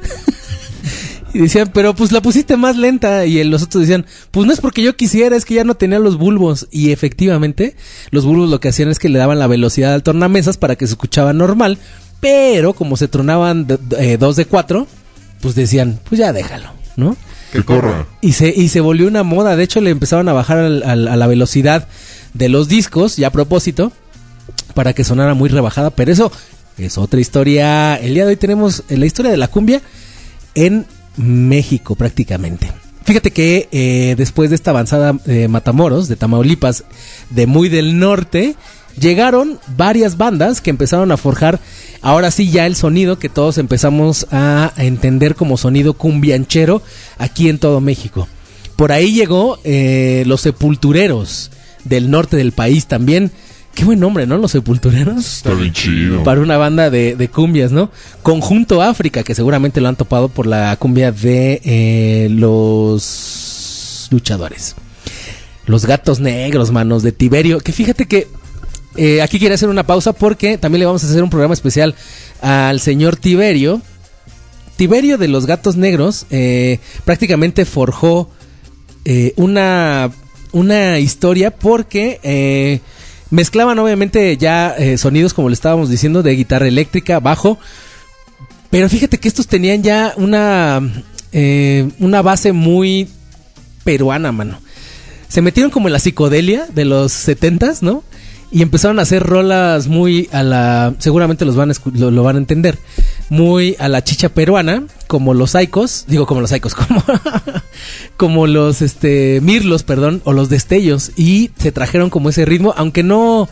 Y 1.34 1.40
decían, 1.40 1.72
pero 1.74 1.94
pues 1.96 2.12
la 2.12 2.22
pusiste 2.22 2.58
más 2.58 2.78
lenta. 2.78 3.26
Y 3.26 3.44
los 3.44 3.64
otros 3.64 3.82
decían, 3.82 4.06
pues 4.32 4.46
no 4.48 4.54
es 4.54 4.62
porque 4.62 4.82
yo 4.82 4.96
quisiera, 4.96 5.36
es 5.36 5.46
que 5.46 5.54
ya 5.56 5.64
no 5.64 5.76
tenía 5.76 6.00
los 6.00 6.18
bulbos. 6.18 6.68
Y 6.72 6.92
efectivamente, 6.92 7.76
los 8.12 8.26
bulbos 8.26 8.50
lo 8.50 8.60
que 8.60 8.70
hacían 8.70 8.90
es 8.90 9.00
que 9.00 9.10
le 9.10 9.20
daban 9.20 9.40
la 9.40 9.48
velocidad 9.48 9.94
al 9.94 10.04
tornamesas 10.04 10.58
para 10.58 10.76
que 10.76 10.88
se 10.88 10.94
escuchaba 10.94 11.34
normal. 11.34 11.78
Pero 12.20 12.74
como 12.74 12.98
se 12.98 13.08
tronaban 13.08 13.68
de- 13.68 13.78
de- 13.78 14.14
eh, 14.14 14.18
dos 14.18 14.36
de 14.36 14.46
cuatro, 14.46 14.88
pues 15.42 15.54
decían, 15.56 16.00
pues 16.10 16.20
ya 16.20 16.34
déjalo, 16.34 16.70
¿no? 16.96 17.16
Que 17.52 17.64
corra. 17.64 18.08
Y 18.22 18.34
se, 18.34 18.50
y 18.50 18.70
se 18.70 18.82
volvió 18.82 19.08
una 19.08 19.24
moda. 19.24 19.56
De 19.56 19.64
hecho, 19.64 19.80
le 19.82 19.92
empezaron 19.92 20.28
a 20.30 20.34
bajar 20.34 20.58
al- 20.58 20.84
al- 20.84 21.08
a 21.08 21.16
la 21.16 21.28
velocidad 21.28 21.88
de 22.34 22.50
los 22.50 22.68
discos, 22.68 23.18
ya 23.18 23.28
a 23.28 23.32
propósito, 23.32 23.92
para 24.74 24.94
que 24.94 25.04
sonara 25.04 25.34
muy 25.34 25.50
rebajada. 25.50 25.92
Pero 25.92 26.12
eso 26.12 26.32
es 26.78 26.98
otra 26.98 27.20
historia. 27.20 27.96
El 27.96 28.16
día 28.16 28.24
de 28.26 28.30
hoy 28.32 28.36
tenemos 28.36 28.84
eh, 28.90 28.98
la 28.98 29.06
historia 29.06 29.32
de 29.32 29.38
la 29.38 29.48
cumbia 29.48 29.82
en 30.56 30.86
México, 31.18 31.96
prácticamente. 31.96 32.72
Fíjate 33.04 33.32
que 33.32 33.70
eh, 33.72 34.16
después 34.18 34.50
de 34.50 34.56
esta 34.56 34.72
avanzada 34.72 35.14
de 35.26 35.48
Matamoros, 35.48 36.08
de 36.08 36.16
Tamaulipas, 36.16 36.84
de 37.30 37.48
muy 37.48 37.70
del 37.70 38.00
norte, 38.00 38.56
llegaron 39.00 39.60
varias 39.78 40.18
bandas 40.18 40.60
que 40.60 40.70
empezaron 40.70 41.12
a 41.12 41.18
forjar 41.18 41.60
ahora 42.02 42.32
sí 42.32 42.50
ya 42.50 42.66
el 42.66 42.76
sonido 42.76 43.20
que 43.20 43.30
todos 43.30 43.58
empezamos 43.58 44.28
a 44.32 44.74
entender 44.78 45.36
como 45.36 45.58
sonido 45.58 45.94
cumbianchero 45.94 46.82
aquí 47.18 47.50
en 47.50 47.60
todo 47.60 47.80
México. 47.82 48.28
Por 48.76 48.92
ahí 48.92 49.14
llegó 49.14 49.60
eh, 49.64 50.24
los 50.28 50.42
sepultureros 50.42 51.52
del 51.84 52.12
norte 52.12 52.38
del 52.38 52.52
país 52.52 52.86
también. 52.86 53.32
Qué 53.78 53.86
buen 53.86 54.00
nombre, 54.00 54.26
¿no? 54.26 54.38
Los 54.38 54.54
sepultureros. 54.54 55.38
Está 55.38 55.54
bien 55.54 55.72
chido. 55.72 56.24
Para 56.24 56.42
una 56.42 56.58
banda 56.58 56.90
de, 56.90 57.16
de 57.16 57.28
cumbias, 57.30 57.72
¿no? 57.72 57.92
Conjunto 58.24 58.82
África, 58.82 59.22
que 59.22 59.36
seguramente 59.36 59.82
lo 59.82 59.88
han 59.88 59.96
topado 59.96 60.30
por 60.30 60.48
la 60.48 60.76
cumbia 60.78 61.12
de 61.12 61.62
eh, 61.64 62.28
los 62.32 64.08
luchadores. 64.10 64.76
Los 65.68 65.86
gatos 65.86 66.20
negros, 66.20 66.72
manos, 66.72 67.04
de 67.04 67.12
Tiberio. 67.12 67.60
Que 67.60 67.72
fíjate 67.72 68.08
que 68.08 68.28
eh, 68.96 69.22
aquí 69.22 69.38
quiero 69.38 69.54
hacer 69.54 69.70
una 69.70 69.86
pausa 69.86 70.12
porque 70.12 70.58
también 70.58 70.80
le 70.80 70.88
vamos 70.88 71.04
a 71.04 71.08
hacer 71.08 71.22
un 71.22 71.30
programa 71.30 71.54
especial 71.54 71.94
al 72.42 72.80
señor 72.80 73.16
Tiberio. 73.16 73.80
Tiberio 74.76 75.20
de 75.20 75.28
los 75.28 75.46
gatos 75.46 75.76
negros 75.76 76.26
eh, 76.32 76.80
prácticamente 77.06 77.64
forjó 77.64 78.32
una, 79.36 80.10
una 80.52 80.98
historia 81.00 81.52
porque 81.52 82.82
mezclaban 83.30 83.80
obviamente 83.80 84.36
ya 84.38 84.76
eh, 84.78 84.98
sonidos 84.98 85.34
como 85.34 85.50
le 85.50 85.54
estábamos 85.54 85.90
diciendo 85.90 86.24
de 86.24 86.36
guitarra 86.36 86.68
eléctrica, 86.68 87.20
bajo, 87.20 87.58
pero 88.70 88.90
fíjate 88.90 89.18
que 89.18 89.28
estos 89.28 89.48
tenían 89.48 89.84
ya 89.84 90.14
una, 90.18 90.82
eh, 91.32 91.90
una 92.00 92.22
base 92.22 92.52
muy 92.52 93.08
peruana, 93.84 94.32
mano. 94.32 94.60
Se 95.30 95.42
metieron 95.42 95.72
como 95.72 95.88
en 95.88 95.94
la 95.94 96.00
psicodelia 96.00 96.68
de 96.74 96.86
los 96.86 97.12
setentas, 97.12 97.82
¿no? 97.82 98.04
Y 98.52 98.62
empezaron 98.62 99.00
a 99.00 99.02
hacer 99.02 99.24
rolas 99.24 99.88
muy 99.88 100.30
a 100.32 100.42
la... 100.42 100.96
Seguramente 101.00 101.44
los 101.44 101.56
van 101.56 101.72
lo 101.96 102.24
van 102.24 102.36
a 102.38 102.40
entender. 102.40 102.78
Muy 103.30 103.76
a 103.80 103.90
la 103.90 104.04
chicha 104.04 104.30
peruana, 104.30 104.84
como 105.08 105.34
los 105.34 105.52
saicos. 105.52 106.06
Digo, 106.08 106.26
como 106.26 106.42
los 106.42 106.50
saicos, 106.50 106.76
como... 106.76 107.04
como 108.18 108.48
los, 108.48 108.82
este... 108.82 109.40
Mirlos, 109.42 109.84
perdón, 109.84 110.22
o 110.24 110.34
los 110.34 110.50
destellos. 110.50 111.12
Y 111.16 111.52
se 111.58 111.72
trajeron 111.72 112.10
como 112.10 112.30
ese 112.30 112.46
ritmo, 112.46 112.74
aunque 112.78 113.04
no... 113.04 113.50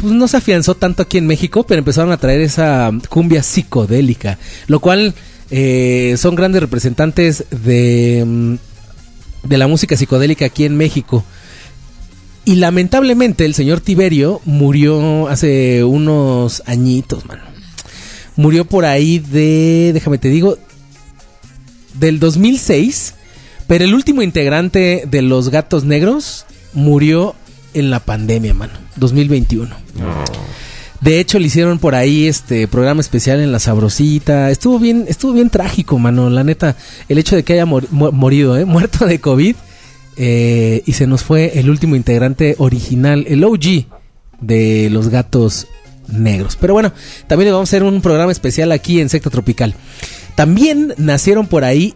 Pues 0.00 0.12
no 0.12 0.28
se 0.28 0.36
afianzó 0.36 0.76
tanto 0.76 1.02
aquí 1.02 1.18
en 1.18 1.26
México, 1.26 1.64
pero 1.66 1.80
empezaron 1.80 2.12
a 2.12 2.18
traer 2.18 2.40
esa 2.40 2.92
cumbia 3.08 3.42
psicodélica. 3.42 4.38
Lo 4.68 4.78
cual 4.78 5.14
eh, 5.50 6.14
son 6.18 6.36
grandes 6.36 6.60
representantes 6.60 7.44
de, 7.50 8.22
mm, 8.24 8.54
de 9.48 9.58
la 9.58 9.66
música 9.66 9.96
psicodélica 9.96 10.46
aquí 10.46 10.64
en 10.64 10.76
México. 10.76 11.24
Y 12.44 12.56
lamentablemente 12.56 13.44
el 13.44 13.54
señor 13.54 13.80
Tiberio 13.80 14.40
murió 14.44 15.28
hace 15.28 15.84
unos 15.84 16.62
añitos, 16.64 17.26
mano. 17.26 17.42
Murió 18.38 18.64
por 18.64 18.84
ahí 18.86 19.18
de, 19.18 19.90
déjame 19.92 20.16
te 20.16 20.28
digo, 20.28 20.56
del 21.94 22.18
2006. 22.20 23.14
Pero 23.66 23.84
el 23.84 23.92
último 23.94 24.22
integrante 24.22 25.04
de 25.10 25.20
los 25.20 25.50
Gatos 25.50 25.84
Negros 25.84 26.46
murió 26.72 27.34
en 27.74 27.90
la 27.90 28.00
pandemia, 28.00 28.54
mano. 28.54 28.72
2021. 28.96 29.74
De 31.00 31.20
hecho, 31.20 31.38
le 31.38 31.46
hicieron 31.48 31.78
por 31.78 31.94
ahí 31.94 32.26
este 32.26 32.66
programa 32.66 33.00
especial 33.02 33.40
en 33.40 33.52
La 33.52 33.58
Sabrosita. 33.58 34.50
Estuvo 34.50 34.78
bien, 34.78 35.04
estuvo 35.08 35.32
bien 35.32 35.50
trágico, 35.50 35.98
mano. 35.98 36.30
La 36.30 36.44
neta, 36.44 36.76
el 37.08 37.18
hecho 37.18 37.36
de 37.36 37.42
que 37.42 37.52
haya 37.52 37.66
mor- 37.66 37.86
mu- 37.90 38.10
morido, 38.10 38.56
¿eh? 38.56 38.64
muerto 38.66 39.04
de 39.06 39.20
COVID. 39.20 39.54
eh, 40.16 40.82
y 40.86 40.92
se 40.94 41.06
nos 41.06 41.22
fue 41.22 41.58
el 41.58 41.68
último 41.70 41.94
integrante 41.94 42.54
original, 42.58 43.24
el 43.28 43.44
OG 43.44 43.84
de 44.40 44.88
los 44.90 45.08
gatos 45.10 45.66
negros. 46.08 46.56
Pero 46.56 46.74
bueno, 46.74 46.92
también 47.26 47.52
vamos 47.52 47.68
a 47.68 47.70
hacer 47.70 47.82
un 47.82 48.00
programa 48.00 48.32
especial 48.32 48.72
aquí 48.72 49.00
en 49.00 49.08
Secta 49.08 49.30
Tropical. 49.30 49.74
También 50.34 50.94
nacieron 50.96 51.46
por 51.46 51.64
ahí. 51.64 51.94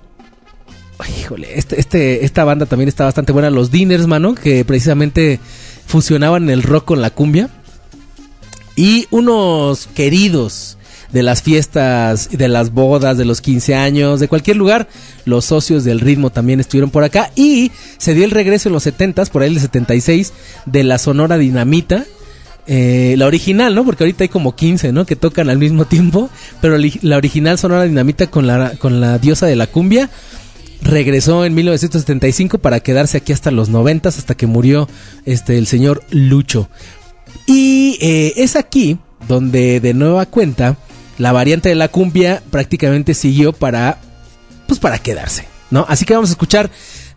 Híjole, 1.20 1.58
este, 1.58 1.80
este, 1.80 2.24
esta 2.24 2.44
banda 2.44 2.66
también 2.66 2.88
está 2.88 3.04
bastante 3.04 3.32
buena. 3.32 3.50
Los 3.50 3.70
Diners, 3.70 4.06
mano, 4.06 4.34
que 4.34 4.64
precisamente 4.64 5.40
fusionaban 5.86 6.48
el 6.50 6.62
rock 6.62 6.84
con 6.84 7.02
la 7.02 7.10
cumbia. 7.10 7.50
Y 8.76 9.06
unos 9.10 9.88
queridos 9.94 10.78
de 11.12 11.22
las 11.22 11.42
fiestas, 11.42 12.30
de 12.30 12.48
las 12.48 12.72
bodas, 12.72 13.18
de 13.18 13.24
los 13.24 13.40
15 13.40 13.74
años, 13.74 14.18
de 14.18 14.28
cualquier 14.28 14.56
lugar, 14.56 14.88
los 15.24 15.44
socios 15.44 15.84
del 15.84 16.00
ritmo 16.00 16.30
también 16.30 16.58
estuvieron 16.58 16.90
por 16.90 17.04
acá. 17.04 17.30
Y 17.36 17.70
se 17.98 18.14
dio 18.14 18.24
el 18.24 18.30
regreso 18.30 18.68
en 18.68 18.72
los 18.72 18.86
70s, 18.86 19.28
por 19.28 19.42
ahí 19.42 19.50
el 19.50 19.60
76, 19.60 20.32
de 20.66 20.84
la 20.84 20.98
Sonora 20.98 21.38
Dinamita. 21.38 22.04
Eh, 22.66 23.14
la 23.18 23.26
original, 23.26 23.74
¿no? 23.74 23.84
Porque 23.84 24.04
ahorita 24.04 24.24
hay 24.24 24.28
como 24.28 24.54
15, 24.54 24.92
¿no? 24.92 25.04
Que 25.04 25.16
tocan 25.16 25.50
al 25.50 25.58
mismo 25.58 25.84
tiempo. 25.84 26.30
Pero 26.60 26.76
la 27.02 27.16
original 27.16 27.58
Sonora 27.58 27.84
Dinamita 27.84 28.28
con 28.28 28.46
la, 28.46 28.72
con 28.78 29.00
la 29.00 29.18
diosa 29.18 29.46
de 29.46 29.56
la 29.56 29.66
cumbia 29.66 30.10
regresó 30.82 31.44
en 31.44 31.54
1975 31.54 32.58
para 32.58 32.80
quedarse 32.80 33.18
aquí 33.18 33.32
hasta 33.32 33.50
los 33.50 33.68
90, 33.68 34.08
hasta 34.08 34.34
que 34.34 34.46
murió 34.46 34.88
este, 35.24 35.58
el 35.58 35.66
señor 35.66 36.02
Lucho. 36.10 36.68
Y 37.46 37.98
eh, 38.00 38.34
es 38.36 38.56
aquí 38.56 38.98
donde 39.28 39.80
de 39.80 39.94
nueva 39.94 40.26
cuenta 40.26 40.76
la 41.18 41.32
variante 41.32 41.68
de 41.68 41.74
la 41.74 41.88
cumbia 41.88 42.42
prácticamente 42.50 43.14
siguió 43.14 43.52
para 43.52 43.98
pues 44.66 44.80
para 44.80 44.98
quedarse, 44.98 45.46
¿no? 45.70 45.84
Así 45.88 46.04
que 46.04 46.14
vamos 46.14 46.30
a 46.30 46.32
escuchar 46.32 46.70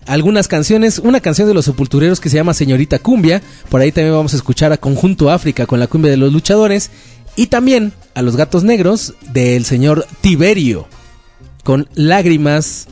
algunas 0.06 0.48
canciones, 0.48 1.00
una 1.00 1.20
canción 1.20 1.48
de 1.48 1.54
los 1.54 1.66
sepultureros 1.66 2.20
que 2.20 2.30
se 2.30 2.36
llama 2.36 2.54
Señorita 2.54 3.00
Cumbia, 3.00 3.42
por 3.70 3.82
ahí 3.82 3.92
también 3.92 4.16
vamos 4.16 4.34
a 4.34 4.38
escuchar 4.38 4.72
a 4.72 4.78
Conjunto 4.78 5.30
África 5.30 5.66
con 5.66 5.80
la 5.80 5.88
cumbia 5.88 6.12
de 6.12 6.18
los 6.18 6.32
luchadores 6.32 6.92
y 7.36 7.48
también 7.48 7.94
a 8.14 8.22
los 8.22 8.36
gatos 8.36 8.64
negros 8.64 9.16
del 9.32 9.66
señor 9.66 10.08
Tiberio 10.22 10.88
con 11.64 11.90
lágrimas 11.96 12.88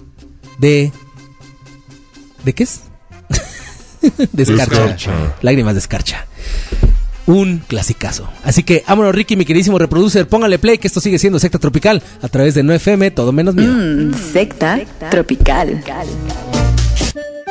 de 0.59 0.91
¿De 2.43 2.53
qué 2.53 2.63
es? 2.63 2.81
de 4.31 4.43
escarcha. 4.43 4.83
Escarcha. 4.83 5.35
Lágrimas 5.41 5.73
de 5.73 5.79
escarcha. 5.79 6.27
Un 7.25 7.59
clasicazo. 7.59 8.29
Así 8.43 8.63
que, 8.63 8.83
vámonos, 8.85 9.15
Ricky, 9.15 9.37
mi 9.37 9.45
queridísimo 9.45 9.79
reproducer. 9.79 10.27
Póngale 10.27 10.59
play 10.59 10.77
que 10.77 10.87
esto 10.87 10.99
sigue 10.99 11.19
siendo 11.19 11.39
secta 11.39 11.57
tropical 11.57 12.03
a 12.21 12.27
través 12.27 12.53
de 12.53 12.63
9FM, 12.63 13.13
todo 13.13 13.31
menos 13.31 13.55
mío. 13.55 13.71
Mm, 13.71 14.13
secta 14.13 14.81
tropical. 15.09 15.81
you 17.15 17.43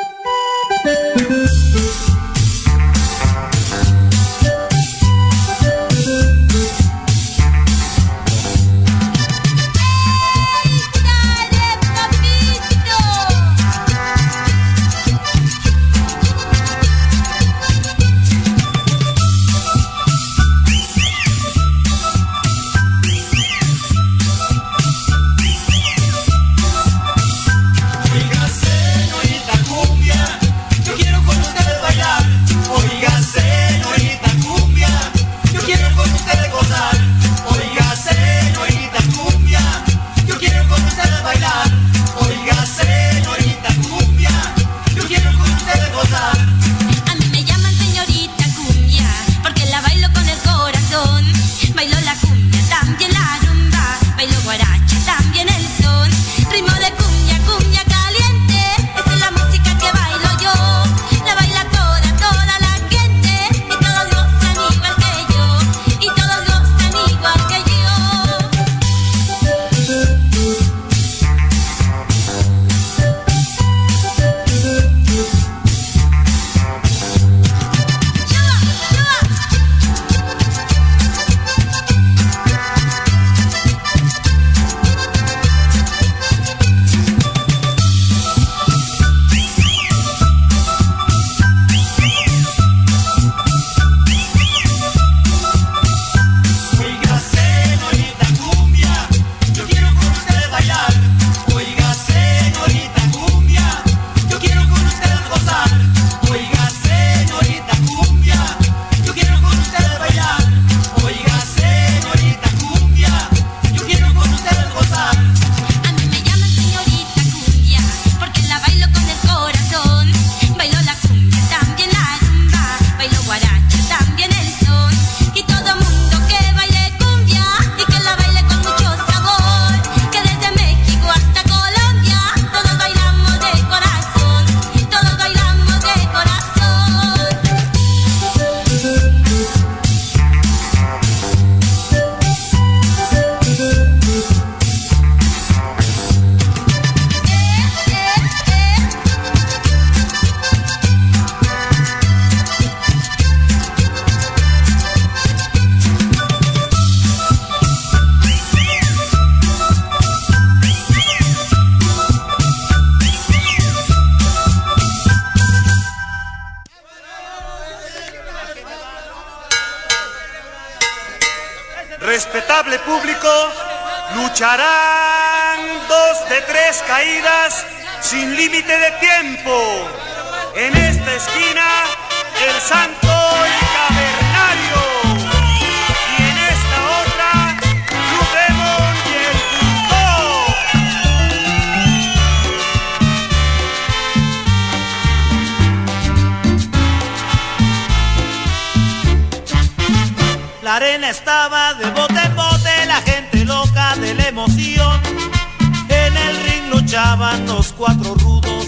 luchaban 206.93 207.47
los 207.47 207.73
cuatro 207.73 208.15
rudos, 208.17 208.67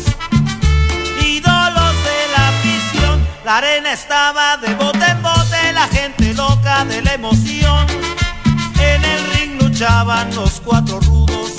ídolos 1.22 1.94
de 2.08 2.18
la 2.32 2.48
afición. 2.48 3.28
La 3.44 3.58
arena 3.58 3.92
estaba 3.92 4.56
de 4.56 4.74
bote 4.76 5.04
en 5.04 5.22
bote, 5.22 5.72
la 5.74 5.86
gente 5.88 6.32
loca 6.32 6.86
de 6.86 7.02
la 7.02 7.12
emoción. 7.12 7.86
En 8.80 9.04
el 9.04 9.26
ring 9.34 9.60
luchaban 9.60 10.34
los 10.34 10.58
cuatro 10.64 11.00
rudos, 11.00 11.53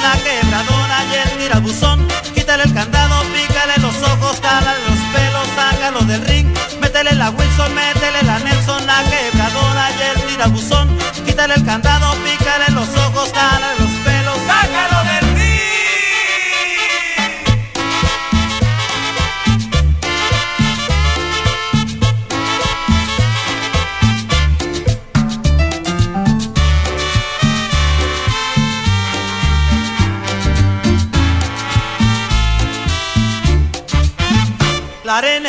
la 0.00 0.12
quebradora 0.22 1.04
y 1.10 1.14
el 1.14 1.38
tirabuzón. 1.38 2.06
Quítale 2.34 2.64
el 2.64 2.74
candado, 2.74 3.22
pícale 3.32 3.74
los 3.80 3.96
ojos, 4.02 4.40
cálale 4.40 4.80
los 4.88 4.98
pelos, 5.12 5.46
sácalo 5.54 6.00
del 6.00 6.24
ring. 6.26 6.48
Métele 6.80 7.14
la 7.14 7.30
Wilson, 7.30 7.74
métele 7.74 8.22
la 8.22 8.38
Nelson, 8.38 8.86
la 8.86 9.02
quebradora 9.04 9.90
y 9.90 10.02
el 10.02 10.26
tirabuzón. 10.26 10.97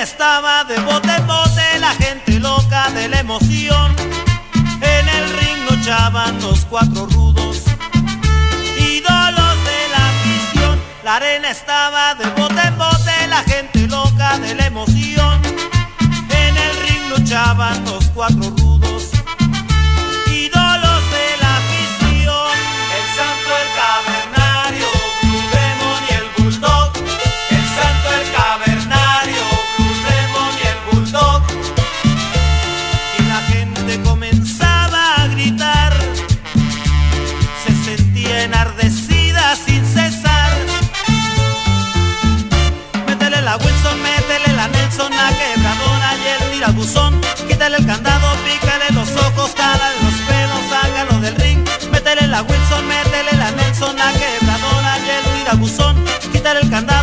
Estaba 0.01 0.63
de 0.63 0.79
bote 0.79 1.13
en 1.13 1.27
bote, 1.27 1.79
la 1.79 1.93
gente 1.93 2.39
loca 2.39 2.89
de 2.91 3.09
la 3.09 3.19
emoción. 3.19 3.95
En 4.81 5.09
el 5.09 5.29
ring 5.37 5.69
luchaban 5.69 6.39
los 6.39 6.63
cuatro 6.65 7.05
rudos, 7.05 7.63
ídolos 8.77 9.55
de 9.69 9.81
la 9.93 10.09
afición. 10.09 10.79
La 11.03 11.15
arena 11.17 11.49
estaba 11.49 12.15
de 12.15 12.29
bote 12.29 12.61
en 12.61 12.77
bote, 12.77 13.27
la 13.27 13.43
gente 13.43 13.87
loca 13.87 14.37
de 14.37 14.55
la 14.55 14.67
emoción. 14.67 15.41
En 16.29 16.57
el 16.57 16.77
ring 16.83 17.09
luchaban 17.09 17.83
los 17.83 18.05
cuatro 18.15 18.49
rudos, 18.51 18.59
tirabuzón. 55.49 55.95
Quítale 56.31 56.59
el 56.61 56.69
candado, 56.69 56.98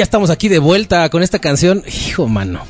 ya 0.00 0.04
estamos 0.04 0.30
aquí 0.30 0.48
de 0.48 0.58
vuelta 0.58 1.10
con 1.10 1.22
esta 1.22 1.38
canción. 1.40 1.82
Hijo, 1.86 2.26
mano. 2.26 2.60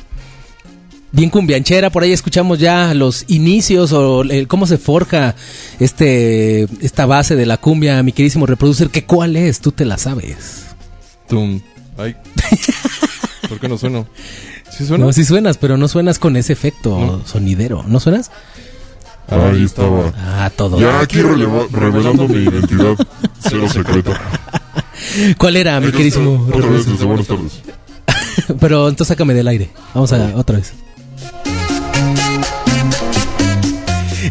Bien 1.13 1.29
cumbianchera, 1.29 1.89
por 1.89 2.03
ahí 2.03 2.11
escuchamos 2.11 2.59
ya 2.59 2.93
los 2.93 3.23
inicios 3.29 3.93
o 3.93 4.23
el- 4.23 4.49
cómo 4.49 4.67
se 4.67 4.77
forja 4.77 5.33
este 5.79 6.63
esta 6.85 7.05
base 7.05 7.37
de 7.37 7.45
la 7.45 7.55
cumbia, 7.55 8.03
mi 8.03 8.11
queridísimo 8.11 8.45
reproducer, 8.45 8.89
que 8.89 9.05
cuál 9.05 9.37
es, 9.37 9.61
tú 9.61 9.71
te 9.71 9.85
la 9.85 9.97
sabes. 9.97 10.65
Tum. 11.29 11.61
Ay. 11.97 12.17
¿Por 13.47 13.61
qué 13.61 13.69
no 13.69 13.77
sueno? 13.77 14.07
¿Sí 14.77 14.85
suena? 14.85 15.05
No, 15.05 15.13
sí 15.13 15.23
suenas, 15.23 15.57
pero 15.57 15.77
no 15.77 15.87
suenas 15.87 16.19
con 16.19 16.35
ese 16.35 16.51
efecto 16.51 17.21
sonidero, 17.25 17.83
¿no 17.87 18.01
suenas? 18.01 18.29
Ahí 19.29 19.63
estaba. 19.63 20.11
Ah, 20.17 20.51
todo. 20.53 20.79
Ya 20.81 20.99
aquí 20.99 21.21
revelando 21.21 22.27
mi 22.27 22.43
identidad 22.43 22.95
cero 23.39 23.69
secreta. 23.71 24.19
¿Cuál 25.37 25.55
era, 25.57 25.79
mi 25.79 25.91
está, 25.91 26.45
Otra 26.47 26.69
vez 26.69 26.85
reproducer? 26.85 26.93
desde 26.93 27.05
buenas 27.05 27.27
tardes. 27.27 27.61
Pero 28.59 28.89
entonces 28.89 29.07
sácame 29.07 29.33
del 29.33 29.47
aire. 29.47 29.69
Vamos 29.93 30.11
a 30.13 30.35
otra 30.35 30.57
vez. 30.57 30.73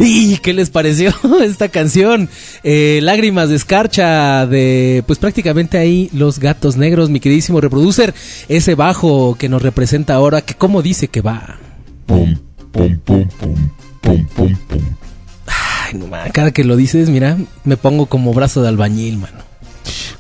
¿Y 0.03 0.39
qué 0.39 0.55
les 0.55 0.71
pareció 0.71 1.13
esta 1.43 1.69
canción? 1.69 2.31
Eh, 2.63 3.01
Lágrimas 3.03 3.51
de 3.51 3.57
escarcha 3.57 4.47
de, 4.47 5.05
pues 5.07 5.19
prácticamente 5.19 5.77
ahí 5.77 6.09
los 6.15 6.39
gatos 6.39 6.77
negros, 6.77 7.11
mi 7.11 7.21
queridísimo 7.21 7.61
reproducer. 7.61 8.15
Ese 8.49 8.75
bajo 8.75 9.37
que 9.39 9.49
nos 9.49 9.61
representa 9.63 10.15
ahora, 10.15 10.41
que 10.41 10.55
cómo 10.55 10.81
dice 10.81 11.09
que 11.09 11.21
va. 11.21 11.59
Pum, 12.07 12.37
pum, 12.73 12.99
pum, 12.99 13.29
pum, 13.29 13.55
pum, 14.01 14.27
pum, 14.27 14.57
pum. 14.69 14.83
Ay, 15.47 15.99
no 15.99 16.07
man, 16.07 16.31
cada 16.33 16.53
que 16.53 16.65
lo 16.65 16.77
dices, 16.77 17.11
mira, 17.11 17.37
me 17.65 17.77
pongo 17.77 18.07
como 18.07 18.33
brazo 18.33 18.63
de 18.63 18.69
albañil, 18.69 19.19
mano. 19.19 19.50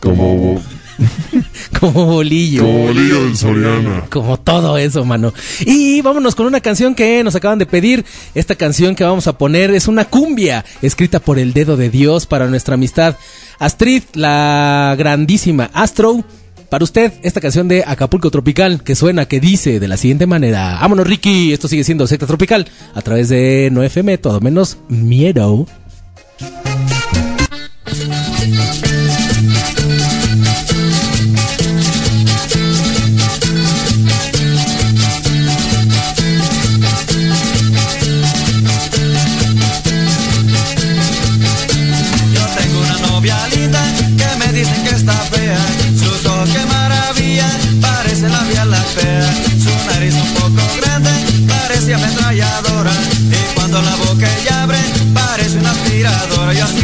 Como, 0.00 0.60
Como 1.80 2.06
bolillo. 2.06 2.62
como 2.62 2.78
bolillo 2.86 3.24
del 3.24 3.36
Soriana. 3.36 4.04
Como 4.10 4.38
todo 4.38 4.76
eso, 4.78 5.04
mano. 5.04 5.32
Y 5.60 6.00
vámonos 6.02 6.34
con 6.34 6.46
una 6.46 6.60
canción 6.60 6.94
que 6.94 7.22
nos 7.24 7.34
acaban 7.34 7.58
de 7.58 7.66
pedir. 7.66 8.04
Esta 8.34 8.54
canción 8.54 8.94
que 8.94 9.04
vamos 9.04 9.26
a 9.26 9.38
poner 9.38 9.70
es 9.70 9.88
una 9.88 10.04
cumbia 10.04 10.64
escrita 10.82 11.20
por 11.20 11.38
el 11.38 11.52
dedo 11.52 11.76
de 11.76 11.90
Dios 11.90 12.26
para 12.26 12.46
nuestra 12.48 12.74
amistad. 12.74 13.16
Astrid, 13.58 14.02
la 14.14 14.94
grandísima 14.98 15.70
Astro. 15.72 16.24
Para 16.68 16.84
usted, 16.84 17.12
esta 17.22 17.40
canción 17.40 17.66
de 17.66 17.82
Acapulco 17.84 18.30
Tropical 18.30 18.84
que 18.84 18.94
suena, 18.94 19.26
que 19.26 19.40
dice 19.40 19.80
de 19.80 19.88
la 19.88 19.96
siguiente 19.96 20.26
manera. 20.26 20.78
Vámonos, 20.80 21.06
Ricky. 21.06 21.52
Esto 21.52 21.66
sigue 21.66 21.82
siendo 21.82 22.06
Secta 22.06 22.26
Tropical 22.26 22.68
a 22.94 23.02
través 23.02 23.28
de 23.28 23.70
No 23.72 23.82
FM, 23.82 24.18
todo 24.18 24.40
menos 24.40 24.78
miedo. 24.88 25.66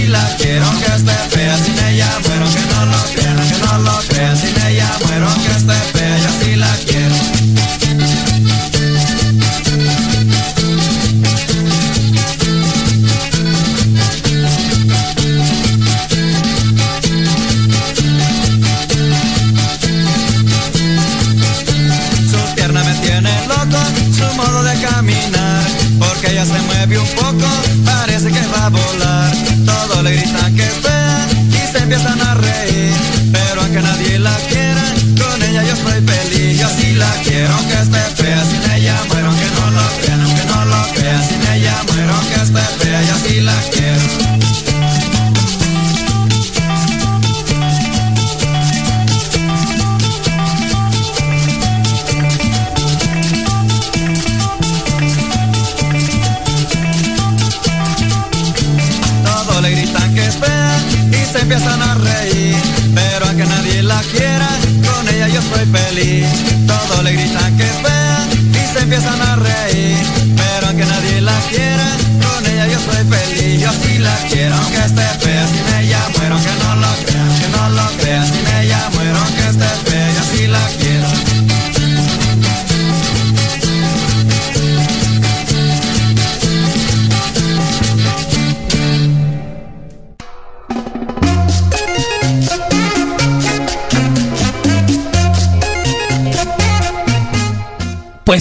La 0.09 0.37
quiero 0.37 0.67
que 0.79 1.16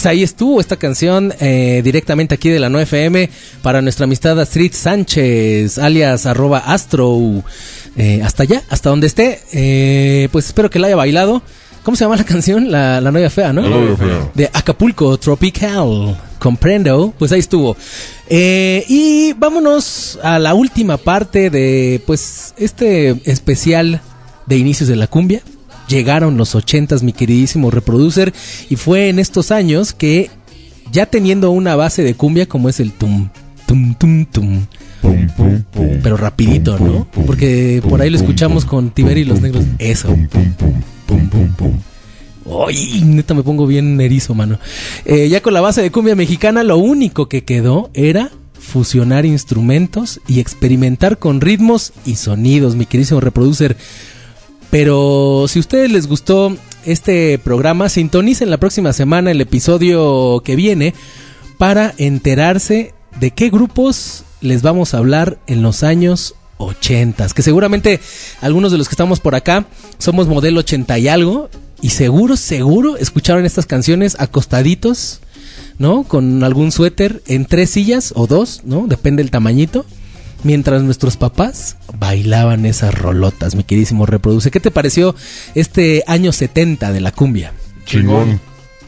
Pues 0.05 0.11
ahí 0.11 0.21
estuvo 0.21 0.61
esta 0.61 0.75
canción 0.75 1.33
eh, 1.39 1.81
directamente 1.83 2.35
aquí 2.35 2.49
de 2.49 2.59
la 2.59 2.69
9FM 2.69 3.27
para 3.63 3.81
nuestra 3.81 4.03
amistad 4.03 4.39
Astrid 4.39 4.71
Sánchez, 4.71 5.79
alias 5.79 6.27
arroba 6.27 6.59
astro. 6.59 7.43
Eh, 7.97 8.21
hasta 8.23 8.43
allá, 8.43 8.61
hasta 8.69 8.91
donde 8.91 9.07
esté. 9.07 9.39
Eh, 9.51 10.29
pues 10.31 10.45
espero 10.45 10.69
que 10.69 10.77
la 10.77 10.85
haya 10.85 10.95
bailado. 10.95 11.41
¿Cómo 11.81 11.97
se 11.97 12.03
llama 12.03 12.17
la 12.17 12.23
canción? 12.23 12.71
La, 12.71 13.01
la 13.01 13.11
novia 13.11 13.31
fea, 13.31 13.51
¿no? 13.51 13.63
La 13.63 13.69
novia 13.69 13.97
fea. 13.97 14.31
De 14.35 14.45
Acapulco 14.53 15.17
Tropical. 15.17 16.15
Comprendo. 16.37 17.11
Pues 17.17 17.31
ahí 17.31 17.39
estuvo. 17.39 17.75
Eh, 18.29 18.85
y 18.87 19.33
vámonos 19.33 20.19
a 20.21 20.37
la 20.37 20.53
última 20.53 20.97
parte 20.97 21.49
de 21.49 21.99
pues 22.05 22.53
este 22.57 23.19
especial 23.25 24.01
de 24.45 24.55
inicios 24.55 24.87
de 24.87 24.97
la 24.97 25.07
cumbia. 25.07 25.41
Llegaron 25.87 26.37
los 26.37 26.55
ochentas, 26.55 27.03
mi 27.03 27.13
queridísimo 27.13 27.71
reproducer, 27.71 28.33
y 28.69 28.75
fue 28.75 29.09
en 29.09 29.19
estos 29.19 29.51
años 29.51 29.93
que 29.93 30.29
ya 30.91 31.05
teniendo 31.05 31.51
una 31.51 31.75
base 31.75 32.03
de 32.03 32.15
cumbia 32.15 32.47
como 32.47 32.69
es 32.69 32.79
el 32.79 32.91
tum, 32.91 33.29
tum, 33.67 33.93
tum, 33.95 34.25
tum, 34.25 34.65
Pum, 35.01 35.27
pum, 35.37 35.63
pum. 35.71 35.99
pero 36.01 36.17
rapidito, 36.17 36.79
¿no? 36.79 37.07
Porque 37.27 37.81
por 37.87 38.01
ahí 38.01 38.09
lo 38.09 38.17
escuchamos 38.17 38.65
con 38.65 38.89
Tiber 38.89 39.17
y 39.19 39.23
los 39.23 39.39
negros. 39.41 39.63
Eso. 39.77 40.17
Ay, 42.67 43.01
neta 43.05 43.33
me 43.33 43.43
pongo 43.43 43.67
bien 43.67 43.99
erizo, 44.01 44.33
mano. 44.33 44.57
Eh, 45.05 45.29
ya 45.29 45.41
con 45.41 45.53
la 45.53 45.61
base 45.61 45.81
de 45.81 45.91
cumbia 45.91 46.15
mexicana, 46.15 46.63
lo 46.63 46.77
único 46.77 47.27
que 47.27 47.43
quedó 47.43 47.91
era 47.93 48.31
fusionar 48.59 49.25
instrumentos 49.25 50.21
y 50.27 50.39
experimentar 50.39 51.19
con 51.19 51.41
ritmos 51.41 51.93
y 52.05 52.15
sonidos, 52.15 52.75
mi 52.75 52.85
queridísimo 52.85 53.19
reproducer. 53.19 53.77
Pero 54.69 55.45
si 55.47 55.59
a 55.59 55.61
ustedes 55.61 55.91
les 55.91 56.07
gustó 56.07 56.55
este 56.85 57.39
programa, 57.39 57.89
sintonicen 57.89 58.49
la 58.49 58.57
próxima 58.57 58.93
semana 58.93 59.31
el 59.31 59.41
episodio 59.41 60.41
que 60.43 60.55
viene 60.55 60.93
para 61.57 61.93
enterarse 61.97 62.93
de 63.19 63.31
qué 63.31 63.49
grupos 63.49 64.23
les 64.41 64.61
vamos 64.61 64.93
a 64.93 64.97
hablar 64.97 65.39
en 65.47 65.61
los 65.61 65.83
años 65.83 66.35
80. 66.57 67.27
Que 67.29 67.41
seguramente 67.41 67.99
algunos 68.41 68.71
de 68.71 68.77
los 68.77 68.87
que 68.87 68.93
estamos 68.93 69.19
por 69.19 69.35
acá 69.35 69.65
somos 69.97 70.27
modelo 70.27 70.59
80 70.59 70.99
y 70.99 71.07
algo. 71.07 71.49
Y 71.81 71.89
seguro, 71.89 72.35
seguro 72.35 72.97
escucharon 72.97 73.45
estas 73.45 73.65
canciones 73.65 74.15
acostaditos, 74.19 75.19
¿no? 75.77 76.03
Con 76.03 76.43
algún 76.43 76.71
suéter 76.71 77.21
en 77.27 77.45
tres 77.45 77.71
sillas 77.71 78.13
o 78.15 78.27
dos, 78.27 78.61
¿no? 78.63 78.87
Depende 78.87 79.21
del 79.21 79.31
tamañito. 79.31 79.85
Mientras 80.45 80.81
nuestros 80.83 81.17
papás 81.17 81.75
bailaban 81.97 82.65
esas 82.65 82.93
rolotas, 82.93 83.55
mi 83.55 83.65
queridísimo 83.65 84.05
reproduce. 84.05 84.51
¿Qué 84.51 84.61
te 84.61 84.71
pareció 84.71 85.13
este 85.55 86.05
año 86.07 86.31
70 86.31 86.93
de 86.93 87.01
la 87.01 87.11
cumbia? 87.11 87.51
Chingón. 87.85 88.39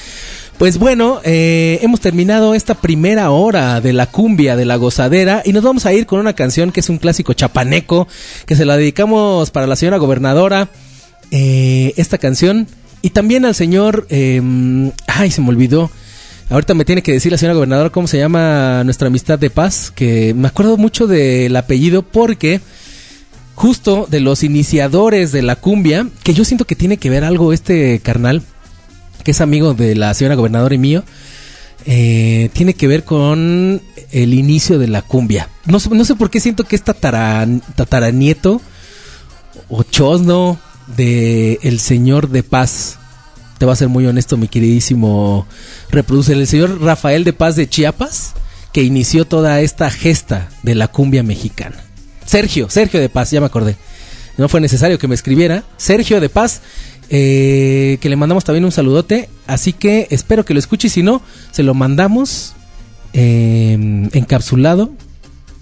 Pues 0.58 0.78
bueno, 0.78 1.20
eh, 1.22 1.80
hemos 1.82 2.00
terminado 2.00 2.54
esta 2.54 2.74
primera 2.74 3.30
hora 3.30 3.82
de 3.82 3.92
la 3.92 4.06
cumbia, 4.06 4.56
de 4.56 4.64
la 4.64 4.76
gozadera, 4.76 5.42
y 5.44 5.52
nos 5.52 5.62
vamos 5.62 5.84
a 5.84 5.92
ir 5.92 6.06
con 6.06 6.18
una 6.18 6.32
canción 6.32 6.72
que 6.72 6.80
es 6.80 6.88
un 6.88 6.96
clásico 6.96 7.34
chapaneco, 7.34 8.08
que 8.46 8.56
se 8.56 8.64
la 8.64 8.78
dedicamos 8.78 9.50
para 9.50 9.66
la 9.66 9.76
señora 9.76 9.98
gobernadora. 9.98 10.70
Eh, 11.30 11.92
esta 11.98 12.16
canción, 12.16 12.68
y 13.02 13.10
también 13.10 13.44
al 13.44 13.54
señor... 13.54 14.06
eh, 14.08 14.40
ay, 15.06 15.30
se 15.30 15.42
me 15.42 15.50
olvidó. 15.50 15.90
Ahorita 16.48 16.72
me 16.72 16.86
tiene 16.86 17.02
que 17.02 17.12
decir 17.12 17.32
la 17.32 17.38
señora 17.38 17.54
gobernadora 17.54 17.90
cómo 17.90 18.06
se 18.06 18.18
llama 18.18 18.82
nuestra 18.84 19.08
amistad 19.08 19.38
de 19.38 19.50
paz, 19.50 19.92
que 19.94 20.32
me 20.32 20.48
acuerdo 20.48 20.78
mucho 20.78 21.06
del 21.06 21.54
apellido 21.56 22.02
porque 22.02 22.60
justo 23.54 24.06
de 24.08 24.20
los 24.20 24.42
iniciadores 24.42 25.32
de 25.32 25.42
la 25.42 25.56
cumbia, 25.56 26.08
que 26.22 26.32
yo 26.32 26.46
siento 26.46 26.64
que 26.64 26.76
tiene 26.76 26.96
que 26.96 27.10
ver 27.10 27.24
algo 27.24 27.52
este 27.52 28.00
carnal, 28.00 28.42
que 29.26 29.32
es 29.32 29.40
amigo 29.40 29.74
de 29.74 29.96
la 29.96 30.14
señora 30.14 30.36
gobernadora 30.36 30.72
y 30.72 30.78
mío, 30.78 31.02
eh, 31.84 32.48
tiene 32.52 32.74
que 32.74 32.86
ver 32.86 33.02
con 33.02 33.82
el 34.12 34.34
inicio 34.34 34.78
de 34.78 34.86
la 34.86 35.02
cumbia. 35.02 35.48
No, 35.66 35.80
sé- 35.80 35.90
no 35.90 36.04
sé 36.04 36.14
por 36.14 36.30
qué 36.30 36.38
siento 36.38 36.62
que 36.62 36.76
es 36.76 36.84
tatara- 36.84 37.44
tataranieto 37.74 38.60
o 39.68 39.82
chosno 39.82 40.60
de 40.96 41.58
el 41.64 41.80
señor 41.80 42.28
de 42.28 42.44
paz. 42.44 42.98
Te 43.58 43.64
voy 43.64 43.72
a 43.72 43.76
ser 43.76 43.88
muy 43.88 44.06
honesto, 44.06 44.36
mi 44.36 44.46
queridísimo 44.46 45.44
reproduce 45.90 46.34
el 46.34 46.46
señor 46.46 46.80
Rafael 46.80 47.24
de 47.24 47.32
Paz 47.32 47.56
de 47.56 47.68
Chiapas, 47.68 48.34
que 48.72 48.84
inició 48.84 49.24
toda 49.24 49.60
esta 49.60 49.90
gesta 49.90 50.50
de 50.62 50.76
la 50.76 50.86
cumbia 50.86 51.24
mexicana. 51.24 51.76
Sergio, 52.24 52.70
Sergio 52.70 53.00
de 53.00 53.08
Paz, 53.08 53.32
ya 53.32 53.40
me 53.40 53.46
acordé. 53.46 53.76
No 54.38 54.48
fue 54.48 54.60
necesario 54.60 54.98
que 55.00 55.08
me 55.08 55.14
escribiera. 55.16 55.64
Sergio 55.78 56.20
de 56.20 56.28
Paz, 56.28 56.60
eh, 57.10 57.98
que 58.00 58.08
le 58.08 58.16
mandamos 58.16 58.44
también 58.44 58.64
un 58.64 58.72
saludote. 58.72 59.28
Así 59.46 59.72
que 59.72 60.08
espero 60.10 60.44
que 60.44 60.54
lo 60.54 60.60
escuche 60.60 60.88
si 60.88 61.02
no, 61.02 61.22
se 61.50 61.62
lo 61.62 61.74
mandamos 61.74 62.54
eh, 63.12 64.08
encapsulado 64.12 64.90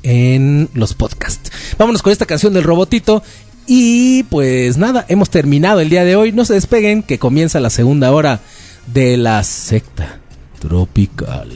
en 0.02 0.68
los 0.74 0.94
podcasts. 0.94 1.50
Vámonos 1.78 2.02
con 2.02 2.12
esta 2.12 2.26
canción 2.26 2.52
del 2.52 2.64
robotito. 2.64 3.22
Y 3.66 4.24
pues 4.24 4.76
nada, 4.76 5.06
hemos 5.08 5.30
terminado 5.30 5.80
el 5.80 5.88
día 5.88 6.04
de 6.04 6.16
hoy. 6.16 6.32
No 6.32 6.44
se 6.44 6.54
despeguen, 6.54 7.02
que 7.02 7.18
comienza 7.18 7.60
la 7.60 7.70
segunda 7.70 8.12
hora 8.12 8.40
de 8.92 9.16
la 9.16 9.42
secta 9.42 10.20
tropical. 10.60 11.50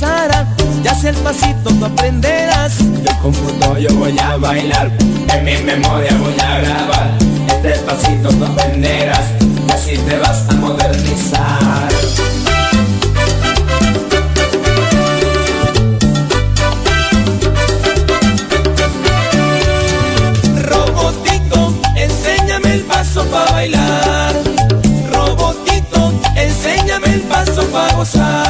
Empezará. 0.00 0.46
Ya 0.82 0.94
sea 0.94 1.10
el 1.10 1.16
pasito 1.16 1.70
tú 1.70 1.84
aprenderás. 1.84 2.78
Yo 2.78 3.22
computo, 3.22 3.78
yo 3.78 3.94
voy 3.96 4.18
a 4.18 4.36
bailar, 4.36 4.90
en 5.32 5.44
mi 5.44 5.56
memoria 5.58 6.16
voy 6.18 6.34
a 6.40 6.60
grabar. 6.60 7.10
Este 7.48 7.70
pasito 7.80 8.28
tú 8.30 8.44
aprenderás, 8.44 9.24
y 9.40 9.70
así 9.70 9.98
te 9.98 10.16
vas 10.18 10.48
a 10.48 10.52
modernizar. 10.54 11.88
Robotito, 20.62 21.74
enséñame 21.96 22.74
el 22.74 22.80
paso 22.82 23.24
para 23.26 23.50
bailar. 23.52 24.34
Robotito, 25.12 26.12
enséñame 26.36 27.14
el 27.14 27.20
paso 27.22 27.62
para 27.66 27.94
gozar. 27.94 28.49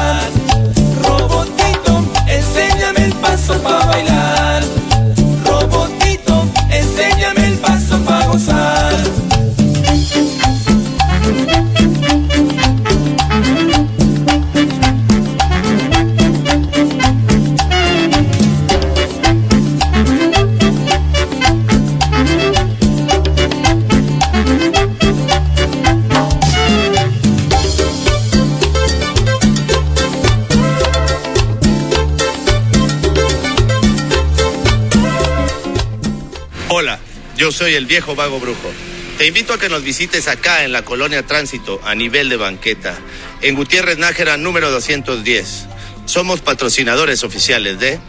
Soy 37.61 37.75
el 37.75 37.85
viejo 37.85 38.15
vago 38.15 38.39
brujo. 38.39 38.71
Te 39.19 39.27
invito 39.27 39.53
a 39.53 39.59
que 39.59 39.69
nos 39.69 39.83
visites 39.83 40.27
acá 40.27 40.63
en 40.63 40.71
la 40.71 40.81
colonia 40.81 41.27
Tránsito 41.27 41.79
a 41.85 41.93
nivel 41.93 42.27
de 42.27 42.35
banqueta, 42.35 42.95
en 43.43 43.53
Gutiérrez 43.53 43.99
Nájera 43.99 44.35
número 44.35 44.71
210. 44.71 45.67
Somos 46.05 46.41
patrocinadores 46.41 47.23
oficiales 47.23 47.79
de... 47.79 47.99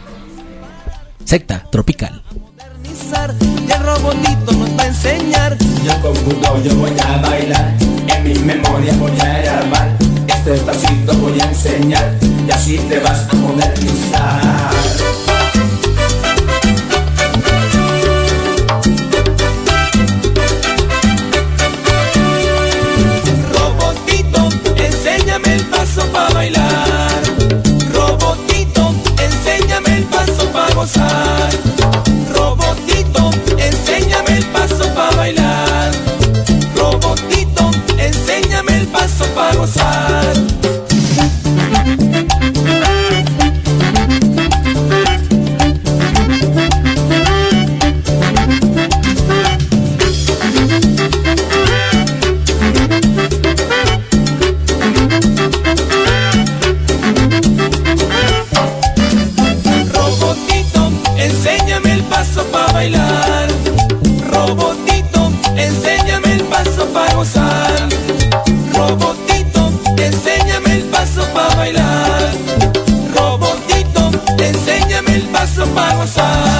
Secta 1.23 1.69
tropical. 1.71 2.23
Y 3.67 3.71
el 3.71 3.83
robotito 3.83 4.53
nos 4.53 4.69
va 4.75 4.83
a 4.85 4.87
enseñar. 4.87 5.55
Yo 5.85 6.01
computo, 6.01 6.63
yo 6.63 6.73
voy 6.73 6.99
a 6.99 7.17
bailar, 7.17 7.77
en 8.07 8.23
mi 8.23 8.33
memoria 8.39 8.93
voy 8.93 9.19
a 9.19 9.37
grabar. 9.37 9.95
Este 10.27 10.57
pasito 10.65 11.13
voy 11.13 11.39
a 11.39 11.45
enseñar, 11.45 12.17
y 12.47 12.51
así 12.51 12.77
te 12.89 12.97
vas 12.97 13.29
a 13.29 13.35
modernizar. 13.35 15.22
Robotito, 32.35 33.31
enséñame 33.57 34.37
el 34.37 34.45
paso 34.47 34.83
para 34.93 35.15
bailar. 35.15 35.91
Robotito, 36.75 37.71
enséñame 37.97 38.79
el 38.79 38.87
paso 38.87 39.25
para 39.33 39.55
gozar. 39.55 40.33
Robotito, 68.73 69.71
enséñame 69.97 70.73
el 70.73 70.83
paso 70.85 71.23
para 71.33 71.55
bailar. 71.55 72.33
Robotito, 73.15 74.11
enséñame 74.39 75.15
el 75.15 75.21
paso 75.27 75.65
para 75.75 75.95
gozar. 75.95 76.52